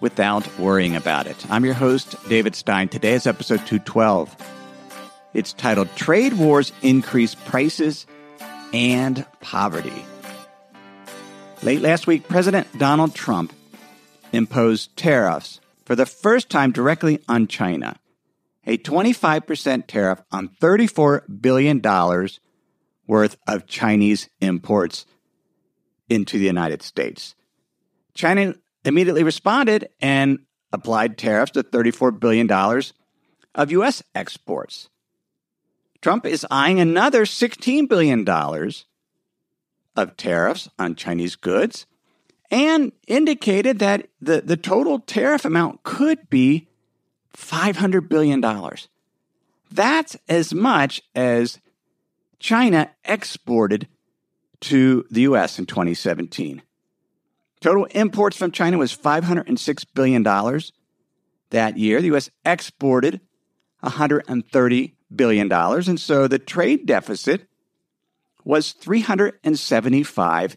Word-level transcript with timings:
without 0.00 0.58
worrying 0.58 0.96
about 0.96 1.26
it. 1.26 1.36
I'm 1.50 1.64
your 1.64 1.74
host, 1.74 2.16
David 2.28 2.54
Stein. 2.54 2.88
Today 2.88 3.14
is 3.14 3.26
episode 3.26 3.66
212. 3.66 4.36
It's 5.34 5.52
titled 5.52 5.94
Trade 5.96 6.34
Wars 6.34 6.72
Increase 6.82 7.34
Prices 7.34 8.06
and 8.72 9.24
Poverty. 9.40 10.04
Late 11.62 11.80
last 11.80 12.06
week, 12.06 12.28
President 12.28 12.66
Donald 12.78 13.14
Trump 13.14 13.52
imposed 14.32 14.96
tariffs 14.96 15.60
for 15.84 15.96
the 15.96 16.06
first 16.06 16.48
time 16.50 16.70
directly 16.70 17.20
on 17.28 17.46
China. 17.46 17.98
A 18.66 18.78
25% 18.78 19.86
tariff 19.86 20.22
on 20.30 20.50
$34 20.60 21.22
billion 21.40 21.80
worth 23.06 23.36
of 23.46 23.66
Chinese 23.66 24.28
imports 24.40 25.06
into 26.08 26.38
the 26.38 26.44
United 26.44 26.82
States. 26.82 27.34
China 28.14 28.54
immediately 28.88 29.22
responded 29.22 29.88
and 30.00 30.40
applied 30.72 31.16
tariffs 31.16 31.52
to 31.52 31.62
$34 31.62 32.18
billion 32.18 32.50
of 33.54 33.70
U.S. 33.72 34.02
exports. 34.14 34.88
Trump 36.00 36.26
is 36.26 36.46
eyeing 36.50 36.80
another 36.80 37.24
$16 37.24 37.88
billion 37.88 38.28
of 39.96 40.16
tariffs 40.16 40.68
on 40.78 40.94
Chinese 40.94 41.36
goods 41.36 41.86
and 42.50 42.92
indicated 43.06 43.78
that 43.80 44.08
the, 44.20 44.40
the 44.40 44.56
total 44.56 45.00
tariff 45.00 45.44
amount 45.44 45.82
could 45.82 46.30
be 46.30 46.68
$500 47.36 48.08
billion. 48.08 48.42
That's 49.70 50.16
as 50.28 50.54
much 50.54 51.02
as 51.14 51.58
China 52.38 52.90
exported 53.04 53.88
to 54.60 55.04
the 55.10 55.22
U.S. 55.22 55.58
in 55.58 55.66
2017. 55.66 56.62
Total 57.60 57.84
imports 57.86 58.36
from 58.36 58.52
China 58.52 58.78
was 58.78 58.96
$506 58.96 59.86
billion 59.94 60.22
that 61.50 61.76
year. 61.76 62.00
The 62.00 62.06
U.S. 62.08 62.30
exported 62.44 63.20
$130 63.82 64.92
billion. 65.14 65.52
And 65.52 66.00
so 66.00 66.28
the 66.28 66.38
trade 66.38 66.86
deficit 66.86 67.48
was 68.44 68.74
$375 68.74 70.56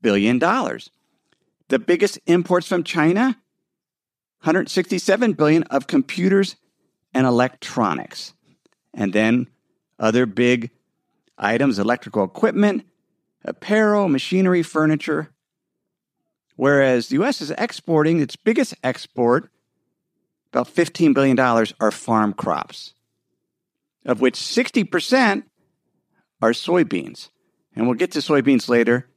billion. 0.00 0.38
The 0.38 1.78
biggest 1.78 2.18
imports 2.26 2.66
from 2.68 2.84
China, 2.84 3.36
167 4.40 5.32
billion 5.34 5.62
of 5.64 5.86
computers 5.86 6.56
and 7.12 7.26
electronics. 7.26 8.32
And 8.94 9.12
then 9.12 9.48
other 9.98 10.24
big 10.26 10.70
items, 11.36 11.78
electrical 11.78 12.24
equipment, 12.24 12.86
apparel, 13.44 14.08
machinery, 14.08 14.62
furniture. 14.62 15.30
Whereas 16.58 17.06
the 17.06 17.22
US 17.22 17.40
is 17.40 17.52
exporting 17.52 18.20
its 18.20 18.34
biggest 18.34 18.74
export, 18.82 19.48
about 20.52 20.66
$15 20.66 21.14
billion, 21.14 21.38
are 21.38 21.92
farm 21.92 22.32
crops, 22.32 22.94
of 24.04 24.20
which 24.20 24.34
60% 24.34 25.44
are 26.42 26.50
soybeans. 26.50 27.28
And 27.76 27.86
we'll 27.86 27.94
get 27.94 28.10
to 28.10 28.18
soybeans 28.18 28.68
later 28.68 29.08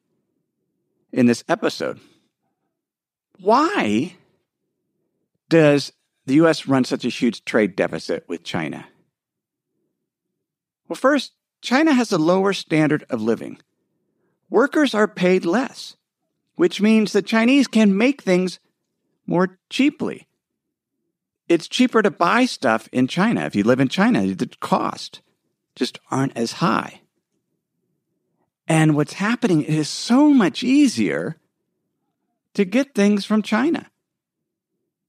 in 1.12 1.26
this 1.26 1.44
episode. 1.50 2.00
Why 3.40 4.18
does 5.50 5.94
the 6.28 6.36
US 6.46 6.68
run 6.68 6.84
such 6.84 7.06
a 7.06 7.10
huge 7.10 7.44
trade 7.44 7.76
deficit 7.76 8.24
with 8.28 8.44
China? 8.44 8.86
Well, 10.88 10.96
first, 10.96 11.32
China 11.64 11.92
has 11.92 12.12
a 12.12 12.20
lower 12.20 12.54
standard 12.54 13.04
of 13.10 13.20
living. 13.20 13.58
Workers 14.52 14.94
are 14.94 15.08
paid 15.08 15.44
less, 15.44 15.96
which 16.56 16.82
means 16.82 17.12
the 17.12 17.22
Chinese 17.22 17.68
can 17.68 17.98
make 17.98 18.22
things 18.22 18.60
more 19.26 19.58
cheaply. 19.70 20.28
It's 21.48 21.68
cheaper 21.68 22.02
to 22.02 22.12
buy 22.12 22.46
stuff 22.46 22.88
in 22.92 23.08
China. 23.08 23.46
If 23.46 23.56
you 23.56 23.64
live 23.64 23.80
in 23.80 23.90
China, 23.90 24.26
the 24.26 24.48
cost 24.60 25.22
just 25.76 26.00
aren't 26.10 26.36
as 26.38 26.54
high. 26.54 27.02
And 28.68 28.96
what's 28.96 29.14
happening 29.14 29.64
is 29.64 29.90
so 29.90 30.30
much 30.30 30.64
easier 30.64 31.38
to 32.54 32.66
get 32.66 32.96
things 32.96 33.26
from 33.26 33.42
China. 33.42 33.90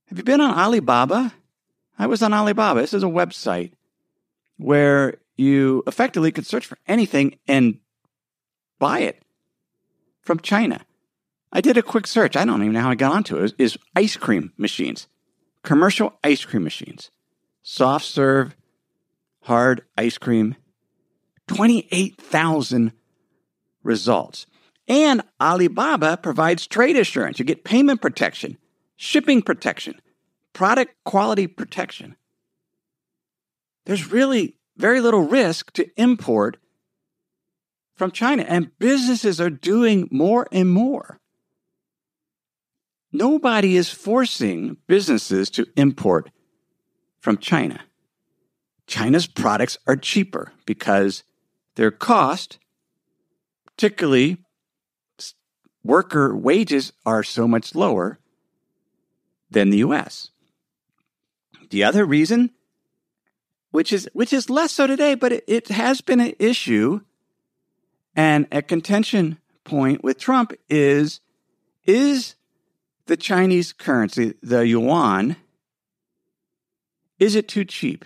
Have 0.07 0.17
you 0.17 0.23
been 0.23 0.41
on 0.41 0.57
Alibaba? 0.57 1.33
I 1.97 2.07
was 2.07 2.21
on 2.21 2.33
Alibaba. 2.33 2.81
This 2.81 2.93
is 2.93 3.03
a 3.03 3.07
website 3.07 3.71
where 4.57 5.15
you 5.37 5.83
effectively 5.87 6.31
could 6.31 6.45
search 6.45 6.65
for 6.65 6.77
anything 6.87 7.37
and 7.47 7.79
buy 8.79 8.99
it 8.99 9.21
from 10.21 10.39
China. 10.39 10.85
I 11.55 11.61
did 11.61 11.77
a 11.77 11.83
quick 11.83 12.07
search. 12.07 12.35
I 12.35 12.45
don't 12.45 12.61
even 12.61 12.73
know 12.73 12.81
how 12.81 12.89
I 12.89 12.95
got 12.95 13.13
onto 13.13 13.37
it. 13.37 13.53
Is 13.59 13.77
ice 13.95 14.17
cream 14.17 14.51
machines, 14.57 15.07
commercial 15.63 16.17
ice 16.23 16.43
cream 16.43 16.63
machines, 16.63 17.11
soft 17.61 18.05
serve, 18.05 18.55
hard 19.43 19.83
ice 19.95 20.17
cream, 20.17 20.55
28,000 21.47 22.91
results. 23.83 24.47
And 24.87 25.21
Alibaba 25.39 26.17
provides 26.17 26.65
trade 26.65 26.97
assurance. 26.97 27.37
You 27.37 27.45
get 27.45 27.63
payment 27.63 28.01
protection, 28.01 28.57
shipping 28.95 29.43
protection, 29.43 30.01
product 30.53 30.95
quality 31.05 31.45
protection. 31.45 32.15
There's 33.85 34.11
really 34.11 34.57
very 34.75 35.01
little 35.01 35.21
risk 35.21 35.71
to 35.73 35.87
import 35.97 36.57
from 37.95 38.09
China, 38.09 38.43
and 38.47 38.71
businesses 38.79 39.39
are 39.39 39.51
doing 39.51 40.07
more 40.11 40.47
and 40.51 40.69
more. 40.69 41.19
Nobody 43.13 43.77
is 43.77 43.91
forcing 43.91 44.77
businesses 44.87 45.51
to 45.51 45.67
import 45.77 46.31
from 47.19 47.37
China. 47.37 47.79
China's 48.87 49.27
products 49.27 49.77
are 49.85 49.95
cheaper 49.95 50.51
because 50.65 51.23
their 51.75 51.91
cost, 51.91 52.57
particularly 53.65 54.37
worker 55.83 56.35
wages, 56.35 56.91
are 57.05 57.23
so 57.23 57.47
much 57.47 57.75
lower 57.75 58.17
than 59.49 59.69
the 59.69 59.77
US. 59.77 60.31
The 61.69 61.83
other 61.83 62.05
reason, 62.05 62.49
which 63.69 63.93
is 63.93 64.09
which 64.13 64.33
is 64.33 64.49
less 64.49 64.71
so 64.71 64.87
today, 64.87 65.13
but 65.13 65.31
it, 65.31 65.43
it 65.47 65.67
has 65.67 66.01
been 66.01 66.19
an 66.19 66.33
issue 66.39 67.01
and 68.15 68.47
a 68.51 68.61
contention 68.61 69.37
point 69.63 70.03
with 70.03 70.19
Trump 70.19 70.53
is 70.67 71.19
is 71.85 72.35
the 73.07 73.17
Chinese 73.17 73.73
currency, 73.73 74.33
the 74.41 74.65
yuan, 74.65 75.35
is 77.19 77.35
it 77.35 77.47
too 77.47 77.65
cheap? 77.65 78.05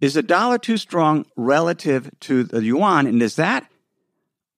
Is 0.00 0.14
the 0.14 0.22
dollar 0.22 0.58
too 0.58 0.76
strong 0.76 1.26
relative 1.36 2.10
to 2.20 2.44
the 2.44 2.62
yuan? 2.62 3.06
And 3.06 3.22
is 3.22 3.36
that 3.36 3.70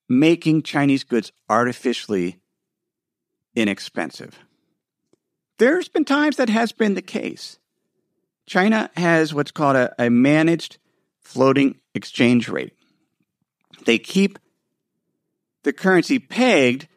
making 0.09 0.63
Chinese 0.63 1.05
goods 1.05 1.33
artificially 1.49 2.39
inexpensive? 3.55 4.39
There's 5.59 5.89
been 5.89 6.05
times 6.05 6.37
that 6.37 6.49
has 6.49 6.73
been 6.73 6.95
the 6.95 7.03
case. 7.03 7.59
China 8.47 8.91
has 8.97 9.35
what's 9.35 9.51
called 9.51 9.77
a, 9.77 9.95
a 9.99 10.11
managed 10.11 10.79
floating 11.21 11.79
exchange 11.95 12.49
rate. 12.49 12.73
They 13.85 13.99
keep 13.99 14.39
the 15.63 15.73
currency 15.73 16.19
pegged 16.19 16.89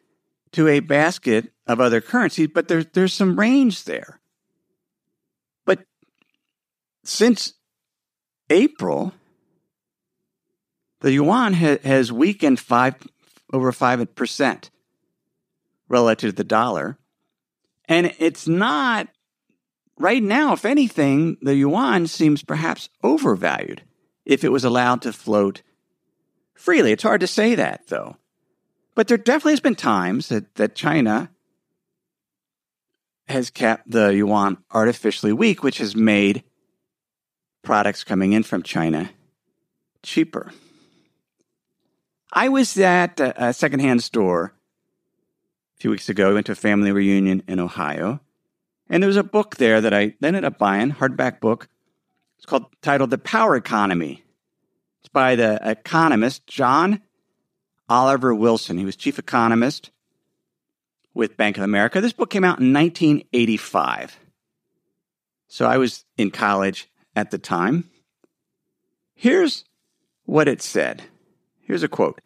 to 0.56 0.68
a 0.68 0.80
basket 0.80 1.52
of 1.66 1.82
other 1.82 2.00
currencies, 2.00 2.48
but 2.52 2.66
there's 2.66 2.86
there's 2.94 3.12
some 3.12 3.38
range 3.38 3.84
there. 3.84 4.20
But 5.66 5.80
since 7.04 7.52
April, 8.48 9.12
the 11.00 11.12
yuan 11.12 11.52
ha- 11.52 11.76
has 11.84 12.10
weakened 12.10 12.58
five 12.58 12.94
over 13.52 13.70
five 13.70 14.14
percent 14.14 14.70
relative 15.90 16.30
to 16.30 16.36
the 16.36 16.44
dollar, 16.44 16.96
and 17.86 18.14
it's 18.18 18.48
not 18.48 19.08
right 19.98 20.22
now. 20.22 20.54
If 20.54 20.64
anything, 20.64 21.36
the 21.42 21.54
yuan 21.54 22.06
seems 22.06 22.42
perhaps 22.42 22.88
overvalued 23.02 23.82
if 24.24 24.42
it 24.42 24.52
was 24.52 24.64
allowed 24.64 25.02
to 25.02 25.12
float 25.12 25.60
freely. 26.54 26.92
It's 26.92 27.02
hard 27.02 27.20
to 27.20 27.26
say 27.26 27.56
that, 27.56 27.88
though. 27.88 28.16
But 28.96 29.08
there 29.08 29.18
definitely 29.18 29.52
has 29.52 29.60
been 29.60 29.76
times 29.76 30.30
that, 30.30 30.56
that 30.56 30.74
China 30.74 31.30
has 33.28 33.50
kept 33.50 33.90
the 33.90 34.08
yuan 34.08 34.56
artificially 34.70 35.34
weak, 35.34 35.62
which 35.62 35.78
has 35.78 35.94
made 35.94 36.42
products 37.62 38.04
coming 38.04 38.32
in 38.32 38.42
from 38.42 38.62
China 38.62 39.10
cheaper. 40.02 40.50
I 42.32 42.48
was 42.48 42.76
at 42.78 43.20
a, 43.20 43.52
secondhand 43.52 44.02
store 44.02 44.54
a 45.76 45.80
few 45.80 45.90
weeks 45.90 46.08
ago. 46.08 46.30
I 46.30 46.34
went 46.34 46.46
to 46.46 46.52
a 46.52 46.56
family 46.56 46.90
reunion 46.90 47.42
in 47.46 47.60
Ohio, 47.60 48.20
and 48.88 49.02
there 49.02 49.08
was 49.08 49.16
a 49.16 49.22
book 49.22 49.56
there 49.56 49.80
that 49.80 49.92
I 49.92 50.14
ended 50.22 50.44
up 50.44 50.58
buying, 50.58 50.92
hardback 50.92 51.40
book. 51.40 51.68
It's 52.38 52.46
called 52.46 52.66
titled 52.80 53.10
"The 53.10 53.18
Power 53.18 53.56
Economy." 53.56 54.22
It's 55.00 55.08
by 55.08 55.34
the 55.34 55.60
economist 55.62 56.46
John 56.46 57.02
Oliver 57.88 58.34
Wilson. 58.34 58.78
He 58.78 58.84
was 58.84 58.96
chief 58.96 59.18
economist 59.18 59.90
with 61.14 61.36
Bank 61.36 61.56
of 61.56 61.64
America. 61.64 62.00
This 62.00 62.12
book 62.12 62.30
came 62.30 62.44
out 62.44 62.60
in 62.60 62.72
1985. 62.72 64.18
So 65.48 65.66
I 65.66 65.78
was 65.78 66.04
in 66.16 66.30
college 66.30 66.88
at 67.14 67.30
the 67.30 67.38
time. 67.38 67.88
Here's 69.14 69.64
what 70.24 70.48
it 70.48 70.60
said. 70.60 71.02
Here's 71.60 71.82
a 71.82 71.88
quote 71.88 72.20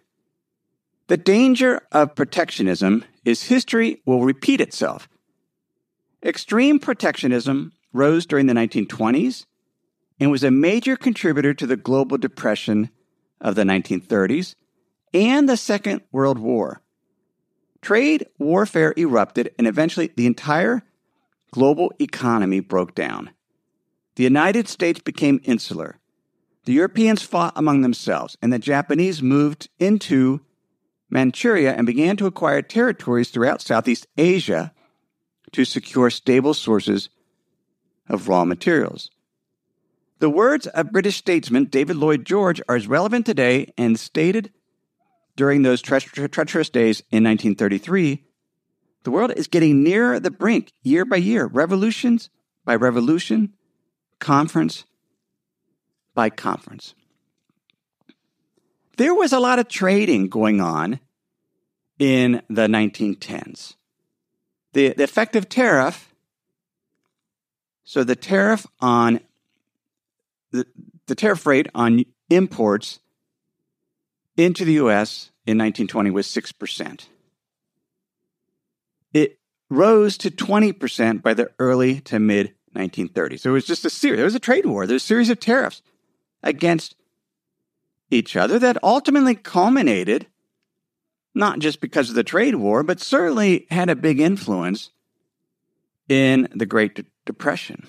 The 1.07 1.17
danger 1.17 1.83
of 1.93 2.15
protectionism 2.15 3.05
is 3.25 3.45
history 3.45 4.03
will 4.05 4.25
repeat 4.25 4.61
itself. 4.61 5.09
Extreme 6.25 6.81
protectionism 6.81 7.73
rose 7.93 8.27
during 8.27 8.47
the 8.47 8.55
1920s 8.55 9.47
and 10.19 10.31
was 10.31 10.45
a 10.45 10.51
major 10.51 10.97
contributor 10.97 11.55
to 11.55 11.67
the 11.67 11.77
global 11.77 12.19
depression 12.19 12.91
of 13.41 13.55
the 13.55 13.65
1930s 13.65 14.55
and 15.13 15.49
the 15.49 15.57
Second 15.57 16.03
World 16.13 16.39
War. 16.39 16.83
Trade 17.83 18.27
warfare 18.39 18.93
erupted, 18.97 19.53
and 19.59 19.67
eventually 19.67 20.11
the 20.15 20.27
entire 20.27 20.83
global 21.51 21.93
economy 21.99 22.61
broke 22.61 22.95
down. 22.95 23.31
The 24.17 24.25
United 24.25 24.69
States 24.69 25.01
became 25.01 25.41
insular. 25.45 25.99
The 26.65 26.75
Europeans 26.75 27.23
fought 27.23 27.55
among 27.57 27.81
themselves, 27.81 28.37
and 28.43 28.53
the 28.53 28.59
Japanese 28.59 29.23
moved 29.23 29.69
into 29.79 30.43
Manchuria 31.09 31.73
and 31.73 31.87
began 31.87 32.17
to 32.19 32.27
acquire 32.27 32.63
territories 32.63 33.31
throughout 33.31 33.63
Southeast 33.63 34.07
Asia 34.17 34.73
to 35.53 35.65
secure 35.65 36.11
stable 36.11 36.55
sources 36.55 37.09
of 38.09 38.29
raw 38.29 38.45
materials. 38.45 39.11
The 40.21 40.31
words 40.31 40.67
of 40.67 40.93
British 40.93 41.17
statesman 41.17 41.65
David 41.65 41.97
Lloyd 41.97 42.27
George 42.27 42.61
are 42.69 42.77
as 42.77 42.87
relevant 42.87 43.25
today 43.25 43.73
and 43.79 43.99
stated 43.99 44.53
during 45.37 45.63
those 45.63 45.81
tre- 45.81 46.01
tre- 46.01 46.29
treacherous 46.29 46.69
days 46.69 47.01
in 47.11 47.25
1933. 47.25 48.25
The 49.03 49.11
world 49.11 49.33
is 49.37 49.47
getting 49.47 49.83
nearer 49.83 50.21
the 50.21 50.31
brink 50.31 50.73
year 50.83 51.05
by 51.05 51.17
year, 51.17 51.47
revolutions 51.47 52.29
by 52.65 52.77
revolution, 52.77 53.55
conference 54.19 54.85
by 56.15 56.31
conference. 56.31 56.95
There 58.97 59.15
was 59.15 59.33
a 59.33 59.41
lot 59.41 59.59
of 59.59 59.69
trading 59.69 60.29
going 60.29 60.61
on 60.61 61.01
in 61.99 62.43
the 62.49 62.67
1910s. 62.67 63.77
The, 64.73 64.91
the 64.91 65.05
effective 65.05 65.49
tariff, 65.49 66.15
so 67.85 68.05
the 68.05 68.15
tariff 68.15 68.67
on 68.81 69.21
the, 70.53 70.67
the 71.07 71.15
tariff 71.15 71.47
rate 71.47 71.69
on 71.75 72.05
imports 72.29 73.01
into 74.37 74.65
the 74.65 74.75
US 74.75 75.31
in 75.47 75.59
1920 75.59 76.11
was 76.11 76.27
6%. 76.27 77.07
It 79.13 79.39
rose 79.69 80.17
to 80.19 80.31
20% 80.31 81.23
by 81.23 81.35
the 81.35 81.51
early 81.59 82.01
to 82.03 82.19
mid 82.19 82.55
1930s. 82.75 83.41
So 83.41 83.51
it 83.51 83.55
was 83.55 83.67
just 83.67 83.85
a 83.85 83.91
series, 83.91 84.19
there 84.19 84.25
was 84.25 84.35
a 84.35 84.41
trade 84.41 84.67
war, 84.67 84.87
there 84.87 84.95
was 84.95 85.03
a 85.03 85.07
series 85.07 85.31
of 85.31 85.41
tariffs 85.41 85.83
against 86.43 86.95
each 88.11 88.37
other 88.37 88.59
that 88.59 88.83
ultimately 88.83 89.35
culminated 89.35 90.27
not 91.35 91.61
just 91.61 91.81
because 91.81 92.09
of 92.09 92.17
the 92.17 92.25
trade 92.25 92.57
war, 92.57 92.83
but 92.83 93.01
certainly 93.01 93.67
had 93.71 93.89
a 93.89 93.97
big 93.97 94.21
influence 94.21 94.91
in 96.09 96.49
the 96.55 96.67
Great 96.67 97.07
Depression. 97.25 97.87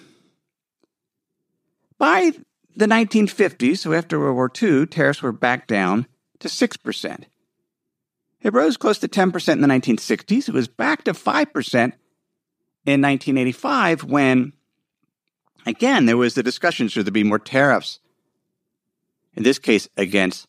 By 1.97 2.33
the 2.75 2.85
1950s, 2.85 3.79
so 3.79 3.93
after 3.93 4.19
World 4.19 4.35
War 4.35 4.51
II, 4.61 4.85
tariffs 4.85 5.21
were 5.21 5.31
back 5.31 5.67
down 5.67 6.05
to 6.41 6.47
6%. 6.47 7.23
It 8.41 8.53
rose 8.53 8.77
close 8.77 8.99
to 8.99 9.07
10% 9.07 9.53
in 9.53 9.61
the 9.61 9.67
1960s. 9.67 10.47
It 10.47 10.53
was 10.53 10.67
back 10.67 11.03
to 11.03 11.13
5% 11.13 11.73
in 12.85 13.01
1985 13.01 14.03
when, 14.03 14.53
again, 15.65 16.05
there 16.05 16.17
was 16.17 16.33
the 16.33 16.43
discussion 16.43 16.87
should 16.87 17.05
there 17.05 17.11
be 17.11 17.23
more 17.23 17.39
tariffs 17.39 17.99
in 19.35 19.43
this 19.43 19.59
case 19.59 19.87
against 19.95 20.47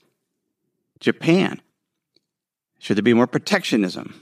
Japan? 1.01 1.61
Should 2.79 2.97
there 2.97 3.03
be 3.03 3.15
more 3.15 3.27
protectionism? 3.27 4.21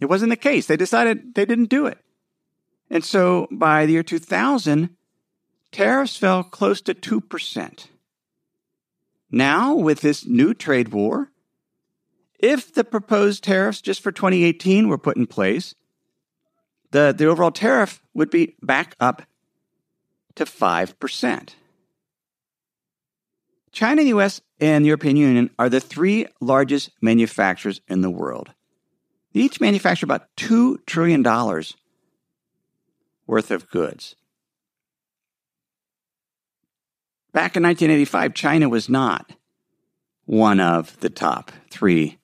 It 0.00 0.06
wasn't 0.06 0.30
the 0.30 0.36
case. 0.36 0.66
They 0.66 0.76
decided 0.76 1.34
they 1.34 1.44
didn't 1.44 1.70
do 1.70 1.86
it. 1.86 1.98
And 2.90 3.04
so 3.04 3.48
by 3.50 3.86
the 3.86 3.92
year 3.92 4.02
2000, 4.02 4.90
tariffs 5.70 6.16
fell 6.16 6.42
close 6.42 6.80
to 6.82 6.94
2%. 6.94 7.86
Now, 9.32 9.74
with 9.74 10.02
this 10.02 10.26
new 10.26 10.52
trade 10.52 10.88
war, 10.88 11.30
if 12.38 12.72
the 12.74 12.84
proposed 12.84 13.42
tariffs 13.42 13.80
just 13.80 14.02
for 14.02 14.12
2018 14.12 14.88
were 14.88 14.98
put 14.98 15.16
in 15.16 15.26
place, 15.26 15.74
the, 16.90 17.14
the 17.16 17.24
overall 17.24 17.50
tariff 17.50 18.02
would 18.12 18.30
be 18.30 18.56
back 18.60 18.94
up 19.00 19.22
to 20.34 20.44
5%. 20.44 21.48
China, 23.72 24.02
the 24.02 24.08
US, 24.08 24.42
and 24.60 24.84
the 24.84 24.88
European 24.88 25.16
Union 25.16 25.50
are 25.58 25.70
the 25.70 25.80
three 25.80 26.26
largest 26.40 26.90
manufacturers 27.00 27.80
in 27.88 28.02
the 28.02 28.10
world. 28.10 28.52
They 29.32 29.40
each 29.40 29.62
manufacture 29.62 30.04
about 30.04 30.28
$2 30.36 30.84
trillion 30.84 31.22
worth 33.26 33.50
of 33.50 33.70
goods. 33.70 34.14
Back 37.32 37.56
in 37.56 37.62
1985, 37.62 38.34
China 38.34 38.68
was 38.68 38.88
not 38.88 39.32
one 40.26 40.60
of 40.60 40.98
the 41.00 41.10
top 41.10 41.50
three 41.70 42.18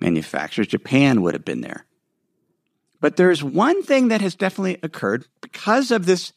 manufacturers. 0.00 0.66
Japan 0.66 1.22
would 1.22 1.34
have 1.34 1.44
been 1.44 1.60
there. 1.60 1.86
But 3.00 3.16
there's 3.16 3.44
one 3.44 3.82
thing 3.82 4.08
that 4.08 4.22
has 4.22 4.34
definitely 4.34 4.78
occurred 4.82 5.26
because 5.42 5.90
of 5.90 6.06
this 6.06 6.32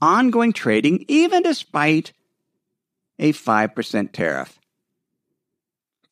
ongoing 0.00 0.52
trading, 0.52 1.04
even 1.08 1.42
despite 1.42 2.12
a 3.18 3.32
5% 3.32 4.12
tariff. 4.12 4.58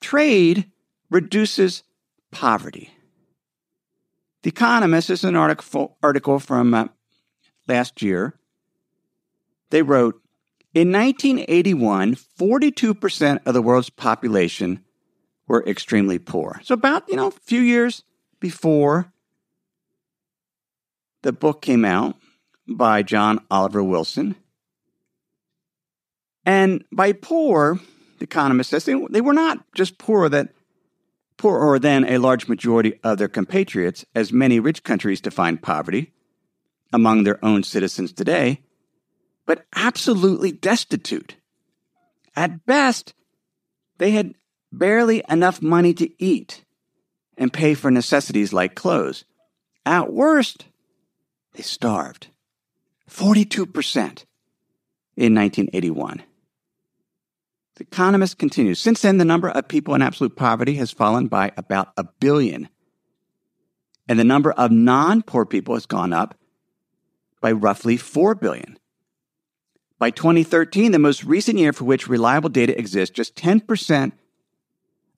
Trade 0.01 0.71
reduces 1.11 1.83
poverty. 2.31 2.91
The 4.43 4.51
Economist 4.51 5.11
is 5.11 5.25
an 5.25 5.37
article, 5.37 5.97
article 6.03 6.39
from 6.39 6.73
uh, 6.73 6.87
last 7.67 8.01
year. 8.03 8.39
They 9.71 9.83
wrote 9.83 10.21
In 10.73 10.93
1981, 10.93 12.15
42% 12.15 13.41
of 13.45 13.55
the 13.55 13.63
world's 13.63 13.91
population 13.91 14.85
were 15.49 15.65
extremely 15.67 16.19
poor. 16.19 16.61
So, 16.63 16.75
about, 16.75 17.09
you 17.09 17.17
know, 17.17 17.29
a 17.29 17.33
few 17.33 17.61
years 17.61 18.05
before 18.39 19.13
the 21.23 21.33
book 21.33 21.61
came 21.61 21.85
out 21.85 22.17
by 22.69 23.03
John 23.03 23.41
Oliver 23.51 23.83
Wilson, 23.83 24.37
and 26.47 26.85
by 26.93 27.13
poor, 27.13 27.81
the 28.19 28.25
economist 28.25 28.71
says, 28.71 28.85
they, 28.85 28.95
they 29.11 29.21
were 29.21 29.33
not 29.33 29.59
just 29.75 29.99
poor 29.99 30.29
that 30.29 30.55
poorer 31.37 31.79
than 31.79 32.05
a 32.05 32.19
large 32.19 32.49
majority 32.49 33.01
of 33.03 33.19
their 33.19 33.29
compatriots, 33.29 34.05
as 34.15 34.33
many 34.33 34.61
rich 34.61 34.85
countries 34.85 35.21
define 35.21 35.59
poverty 35.59 36.13
among 36.93 37.25
their 37.25 37.45
own 37.45 37.63
citizens 37.63 38.13
today, 38.13 38.61
but 39.51 39.67
absolutely 39.75 40.53
destitute. 40.53 41.35
At 42.37 42.65
best, 42.67 43.15
they 43.99 44.13
had 44.13 44.37
barely 44.71 45.25
enough 45.29 45.61
money 45.61 45.93
to 45.95 46.09
eat 46.23 46.65
and 47.37 47.53
pay 47.53 47.75
for 47.75 47.91
necessities 47.91 48.53
like 48.53 48.77
clothes. 48.77 49.25
At 49.85 50.13
worst, 50.13 50.67
they 51.55 51.65
starved. 51.65 52.29
42% 53.11 53.57
in 55.17 55.35
1981. 55.35 56.23
The 57.75 57.83
Economist 57.83 58.39
continues 58.39 58.79
Since 58.79 59.03
then, 59.03 59.19
the 59.19 59.25
number 59.25 59.49
of 59.49 59.67
people 59.67 59.97
in 59.97 60.03
absolute 60.03 60.37
poverty 60.37 60.77
has 60.77 60.93
fallen 60.93 61.27
by 61.27 61.51
about 61.57 61.89
a 61.97 62.05
billion. 62.05 62.69
And 64.09 64.17
the 64.17 64.23
number 64.23 64.53
of 64.53 64.71
non 64.71 65.23
poor 65.23 65.45
people 65.45 65.75
has 65.75 65.87
gone 65.87 66.13
up 66.13 66.39
by 67.41 67.51
roughly 67.51 67.97
4 67.97 68.37
billion. 68.37 68.77
By 70.01 70.11
2013, 70.11 70.93
the 70.93 70.99
most 70.99 71.25
recent 71.25 71.59
year 71.59 71.75
for 71.75 71.85
which 71.85 72.09
reliable 72.09 72.49
data 72.49 72.77
exists, 72.77 73.15
just 73.15 73.37
10% 73.37 74.13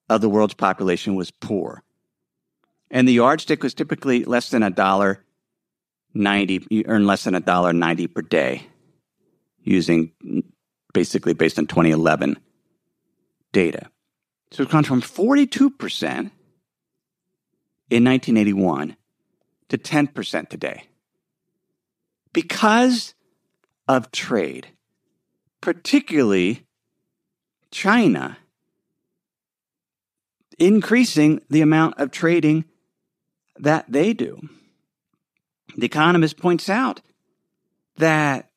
of 0.09 0.19
the 0.19 0.27
world's 0.27 0.53
population 0.53 1.15
was 1.15 1.31
poor. 1.31 1.83
And 2.91 3.07
the 3.07 3.13
yardstick 3.13 3.63
was 3.63 3.73
typically 3.73 4.25
less 4.25 4.49
than 4.49 4.61
a 4.61 4.69
dollar 4.69 5.23
ninety. 6.13 6.67
You 6.69 6.83
earn 6.85 7.07
less 7.07 7.23
than 7.23 7.33
a 7.33 7.39
dollar 7.39 7.73
ninety 7.73 8.07
per 8.07 8.21
day, 8.21 8.67
using 9.63 10.11
basically 10.93 11.33
based 11.33 11.57
on 11.57 11.65
2011 11.65 12.37
data. 13.51 13.89
So 14.51 14.63
it's 14.63 14.71
gone 14.71 14.83
from 14.83 15.01
42 15.01 15.71
percent 15.71 16.31
in 17.89 18.03
1981 18.03 18.95
to 19.69 19.77
10 19.77 20.07
percent 20.07 20.51
today 20.51 20.83
because 22.33 23.15
of 23.87 24.11
trade, 24.11 24.67
particularly 25.61 26.65
China 27.71 28.37
increasing 30.59 31.41
the 31.49 31.61
amount 31.61 31.99
of 31.99 32.11
trading 32.11 32.65
that 33.57 33.85
they 33.91 34.13
do. 34.13 34.39
The 35.75 35.85
Economist 35.85 36.37
points 36.37 36.69
out 36.69 37.01
that 37.97 38.51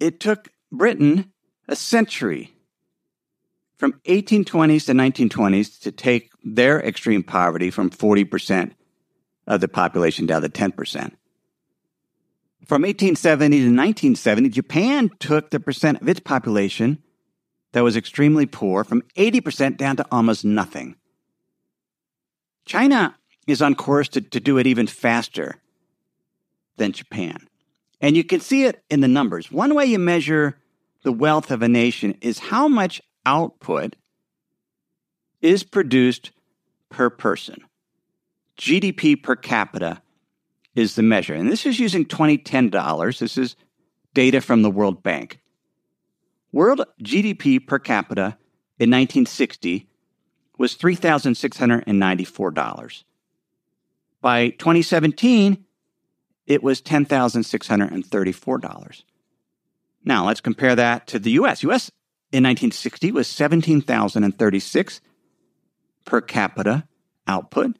it 0.00 0.20
took 0.20 0.48
Britain 0.72 1.32
a 1.68 1.76
century 1.76 2.52
from 3.78 3.92
1820s 4.06 4.86
to 4.86 4.92
1920s 4.92 5.80
to 5.80 5.92
take 5.92 6.30
their 6.42 6.80
extreme 6.80 7.22
poverty 7.22 7.70
from 7.70 7.90
40% 7.90 8.72
of 9.46 9.60
the 9.60 9.68
population 9.68 10.26
down 10.26 10.42
to 10.42 10.48
10%. 10.48 11.12
From 12.68 12.82
1870 12.82 13.56
to 13.56 13.62
1970, 13.62 14.50
Japan 14.50 15.10
took 15.18 15.48
the 15.48 15.58
percent 15.58 16.02
of 16.02 16.08
its 16.08 16.20
population 16.20 17.02
that 17.72 17.82
was 17.82 17.96
extremely 17.96 18.44
poor 18.44 18.84
from 18.84 19.00
80% 19.16 19.78
down 19.78 19.96
to 19.96 20.06
almost 20.12 20.44
nothing. 20.44 20.96
China 22.66 23.16
is 23.46 23.62
on 23.62 23.74
course 23.74 24.08
to, 24.08 24.20
to 24.20 24.38
do 24.38 24.58
it 24.58 24.66
even 24.66 24.86
faster 24.86 25.54
than 26.76 26.92
Japan. 26.92 27.48
And 28.02 28.14
you 28.14 28.22
can 28.22 28.40
see 28.40 28.64
it 28.64 28.84
in 28.90 29.00
the 29.00 29.08
numbers. 29.08 29.50
One 29.50 29.74
way 29.74 29.86
you 29.86 29.98
measure 29.98 30.58
the 31.04 31.12
wealth 31.12 31.50
of 31.50 31.62
a 31.62 31.68
nation 31.68 32.18
is 32.20 32.38
how 32.38 32.68
much 32.68 33.00
output 33.24 33.96
is 35.40 35.64
produced 35.64 36.32
per 36.90 37.08
person. 37.08 37.62
GDP 38.58 39.20
per 39.22 39.36
capita 39.36 40.02
is 40.78 40.94
the 40.94 41.02
measure. 41.02 41.34
And 41.34 41.50
this 41.50 41.66
is 41.66 41.80
using 41.80 42.04
2010 42.04 42.70
dollars. 42.70 43.18
This 43.18 43.36
is 43.36 43.56
data 44.14 44.40
from 44.40 44.62
the 44.62 44.70
World 44.70 45.02
Bank. 45.02 45.40
World 46.52 46.82
GDP 47.02 47.66
per 47.66 47.80
capita 47.80 48.38
in 48.78 48.90
1960 48.90 49.88
was 50.56 50.76
$3,694. 50.76 53.04
By 54.20 54.50
2017, 54.50 55.64
it 56.46 56.62
was 56.62 56.80
$10,634. 56.80 59.02
Now, 60.04 60.26
let's 60.26 60.40
compare 60.40 60.76
that 60.76 61.08
to 61.08 61.18
the 61.18 61.32
US. 61.32 61.64
US 61.64 61.90
in 62.32 62.44
1960 62.44 63.10
was 63.12 63.28
17,036 63.28 65.00
per 66.04 66.20
capita 66.20 66.86
output 67.26 67.76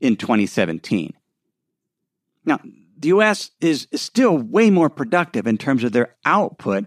in 0.00 0.16
2017. 0.16 1.14
Now, 2.44 2.58
the 2.98 3.08
US 3.08 3.52
is, 3.60 3.86
still 3.94 4.36
way 4.36 4.70
more 4.70 4.90
productive 4.90 5.46
in 5.46 5.56
terms 5.58 5.84
of 5.84 5.92
their 5.92 6.16
output 6.24 6.86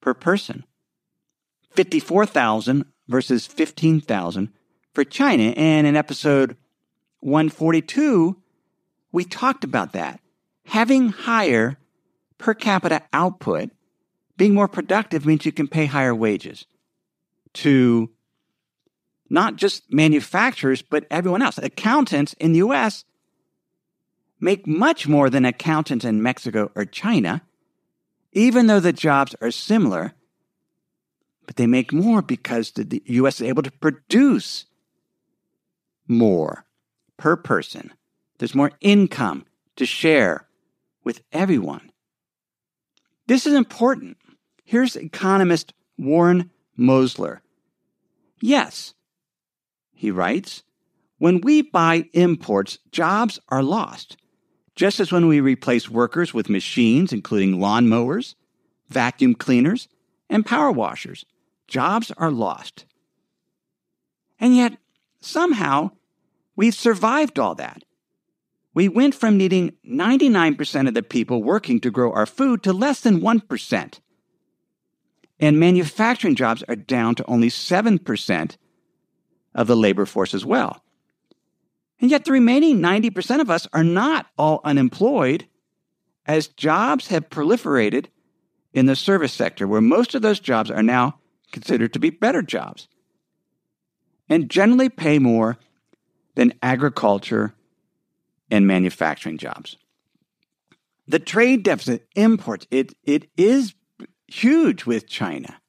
per 0.00 0.14
person. 0.14 0.64
54,000 1.72 2.84
versus 3.08 3.46
15,000 3.46 4.48
for 4.94 5.02
China. 5.02 5.52
And 5.56 5.88
in 5.88 5.96
episode 5.96 6.56
142, 7.20 8.36
we 9.10 9.24
talked 9.24 9.64
about 9.64 9.92
that. 9.92 10.20
Having 10.66 11.08
higher 11.08 11.78
per 12.38 12.54
capita 12.54 13.02
output, 13.12 13.70
being 14.36 14.54
more 14.54 14.68
productive 14.68 15.26
means 15.26 15.44
you 15.44 15.52
can 15.52 15.66
pay 15.66 15.86
higher 15.86 16.14
wages 16.14 16.66
to 17.56 18.10
not 19.28 19.56
just 19.56 19.92
manufacturers, 19.92 20.82
but 20.82 21.06
everyone 21.10 21.42
else. 21.42 21.58
Accountants 21.58 22.34
in 22.34 22.52
the 22.52 22.58
US 22.58 23.04
make 24.38 24.66
much 24.66 25.08
more 25.08 25.30
than 25.30 25.44
accountants 25.44 26.04
in 26.04 26.22
Mexico 26.22 26.70
or 26.74 26.84
China, 26.84 27.42
even 28.32 28.66
though 28.66 28.80
the 28.80 28.92
jobs 28.92 29.34
are 29.40 29.50
similar. 29.50 30.12
But 31.46 31.56
they 31.56 31.66
make 31.66 31.92
more 31.92 32.22
because 32.22 32.72
the 32.72 33.02
US 33.06 33.40
is 33.40 33.48
able 33.48 33.62
to 33.62 33.70
produce 33.70 34.66
more 36.06 36.64
per 37.16 37.36
person. 37.36 37.92
There's 38.38 38.54
more 38.54 38.72
income 38.80 39.46
to 39.76 39.86
share 39.86 40.46
with 41.04 41.22
everyone. 41.32 41.90
This 43.26 43.46
is 43.46 43.54
important. 43.54 44.18
Here's 44.64 44.96
economist 44.96 45.72
Warren 45.96 46.50
Mosler. 46.78 47.40
Yes, 48.40 48.94
he 49.92 50.10
writes, 50.10 50.62
when 51.18 51.40
we 51.40 51.62
buy 51.62 52.08
imports, 52.12 52.78
jobs 52.92 53.40
are 53.48 53.62
lost. 53.62 54.16
Just 54.74 55.00
as 55.00 55.10
when 55.10 55.26
we 55.26 55.40
replace 55.40 55.88
workers 55.88 56.34
with 56.34 56.50
machines, 56.50 57.12
including 57.12 57.58
lawn 57.58 57.88
mowers, 57.88 58.36
vacuum 58.90 59.34
cleaners, 59.34 59.88
and 60.28 60.44
power 60.44 60.70
washers, 60.70 61.24
jobs 61.66 62.12
are 62.18 62.30
lost. 62.30 62.84
And 64.38 64.54
yet, 64.54 64.76
somehow, 65.20 65.92
we've 66.54 66.74
survived 66.74 67.38
all 67.38 67.54
that. 67.54 67.84
We 68.74 68.88
went 68.88 69.14
from 69.14 69.38
needing 69.38 69.72
99% 69.88 70.88
of 70.88 70.92
the 70.92 71.02
people 71.02 71.42
working 71.42 71.80
to 71.80 71.90
grow 71.90 72.12
our 72.12 72.26
food 72.26 72.62
to 72.64 72.74
less 72.74 73.00
than 73.00 73.22
1%. 73.22 74.00
And 75.38 75.60
manufacturing 75.60 76.34
jobs 76.34 76.62
are 76.68 76.76
down 76.76 77.14
to 77.16 77.26
only 77.26 77.48
7% 77.48 78.56
of 79.54 79.66
the 79.66 79.76
labor 79.76 80.06
force 80.06 80.34
as 80.34 80.44
well. 80.44 80.82
And 82.00 82.10
yet 82.10 82.24
the 82.24 82.32
remaining 82.32 82.80
90% 82.80 83.40
of 83.40 83.50
us 83.50 83.66
are 83.72 83.84
not 83.84 84.26
all 84.38 84.60
unemployed, 84.64 85.46
as 86.26 86.48
jobs 86.48 87.08
have 87.08 87.30
proliferated 87.30 88.06
in 88.72 88.86
the 88.86 88.96
service 88.96 89.32
sector, 89.32 89.66
where 89.66 89.80
most 89.80 90.14
of 90.14 90.22
those 90.22 90.40
jobs 90.40 90.70
are 90.70 90.82
now 90.82 91.18
considered 91.52 91.92
to 91.92 91.98
be 91.98 92.10
better 92.10 92.42
jobs 92.42 92.88
and 94.28 94.50
generally 94.50 94.88
pay 94.88 95.18
more 95.18 95.56
than 96.34 96.52
agriculture 96.62 97.54
and 98.50 98.66
manufacturing 98.66 99.38
jobs. 99.38 99.76
The 101.08 101.18
trade 101.18 101.62
deficit 101.62 102.06
imports, 102.16 102.66
it, 102.70 102.94
it 103.04 103.30
is 103.36 103.74
huge 104.28 104.84
with 104.84 105.08
China. 105.08 105.60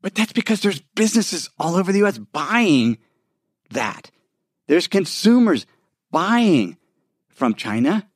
But 0.00 0.14
that's 0.14 0.32
because 0.32 0.60
there's 0.60 0.80
businesses 0.80 1.48
all 1.58 1.76
over 1.76 1.92
the 1.92 2.04
US 2.04 2.18
buying 2.18 2.98
that. 3.70 4.10
There's 4.66 4.86
consumers 4.86 5.66
buying 6.10 6.76
from 7.28 7.54
China 7.54 8.08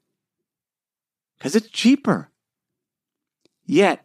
because 1.37 1.57
it's 1.57 1.71
cheaper. 1.71 2.31
Yet, 3.65 4.05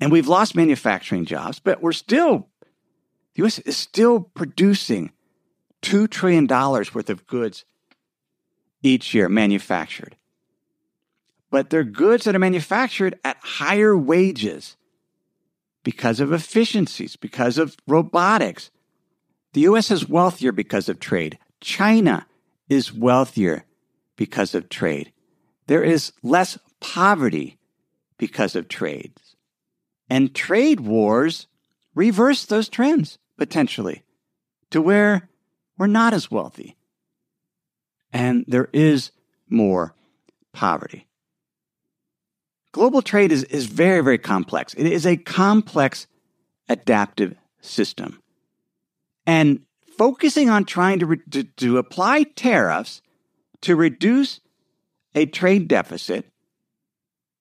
and 0.00 0.12
we've 0.12 0.28
lost 0.28 0.54
manufacturing 0.54 1.24
jobs, 1.24 1.58
but 1.58 1.82
we're 1.82 1.92
still, 1.92 2.48
the 3.34 3.44
US 3.44 3.58
is 3.60 3.76
still 3.76 4.20
producing 4.20 5.12
$2 5.82 6.10
trillion 6.10 6.46
worth 6.46 7.10
of 7.10 7.26
goods 7.26 7.64
each 8.82 9.14
year 9.14 9.28
manufactured. 9.28 10.16
But 11.50 11.70
they're 11.70 11.84
goods 11.84 12.24
that 12.24 12.34
are 12.34 12.40
manufactured 12.40 13.18
at 13.24 13.36
higher 13.40 13.96
wages 13.96 14.76
because 15.84 16.20
of 16.20 16.32
efficiencies, 16.32 17.16
because 17.16 17.58
of 17.58 17.76
robotics. 17.86 18.70
The 19.52 19.62
US 19.62 19.90
is 19.90 20.08
wealthier 20.08 20.52
because 20.52 20.88
of 20.88 20.98
trade. 20.98 21.38
China 21.60 22.26
is 22.68 22.92
wealthier 22.92 23.64
because 24.16 24.54
of 24.54 24.68
trade. 24.68 25.12
There 25.66 25.84
is 25.84 26.12
less 26.22 26.58
poverty 26.80 27.58
because 28.18 28.56
of 28.56 28.68
trades. 28.68 29.36
And 30.10 30.34
trade 30.34 30.80
wars 30.80 31.46
reverse 31.94 32.44
those 32.44 32.68
trends 32.68 33.18
potentially 33.38 34.02
to 34.70 34.82
where 34.82 35.28
we're 35.78 35.86
not 35.86 36.12
as 36.12 36.30
wealthy 36.30 36.76
and 38.16 38.44
there 38.48 38.68
is 38.72 39.10
more 39.48 39.94
poverty. 40.52 41.05
Global 42.76 43.00
trade 43.00 43.32
is, 43.32 43.42
is 43.44 43.64
very, 43.64 44.02
very 44.02 44.18
complex. 44.18 44.74
It 44.74 44.84
is 44.84 45.06
a 45.06 45.16
complex 45.16 46.06
adaptive 46.68 47.34
system. 47.62 48.20
And 49.26 49.62
focusing 49.96 50.50
on 50.50 50.66
trying 50.66 50.98
to, 50.98 51.06
re- 51.06 51.22
to, 51.30 51.44
to 51.44 51.78
apply 51.78 52.24
tariffs 52.24 53.00
to 53.62 53.76
reduce 53.76 54.40
a 55.14 55.24
trade 55.24 55.68
deficit, 55.68 56.26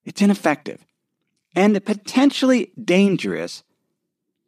it's 0.06 0.22
ineffective 0.22 0.86
and 1.54 1.84
potentially 1.84 2.72
dangerous 2.82 3.62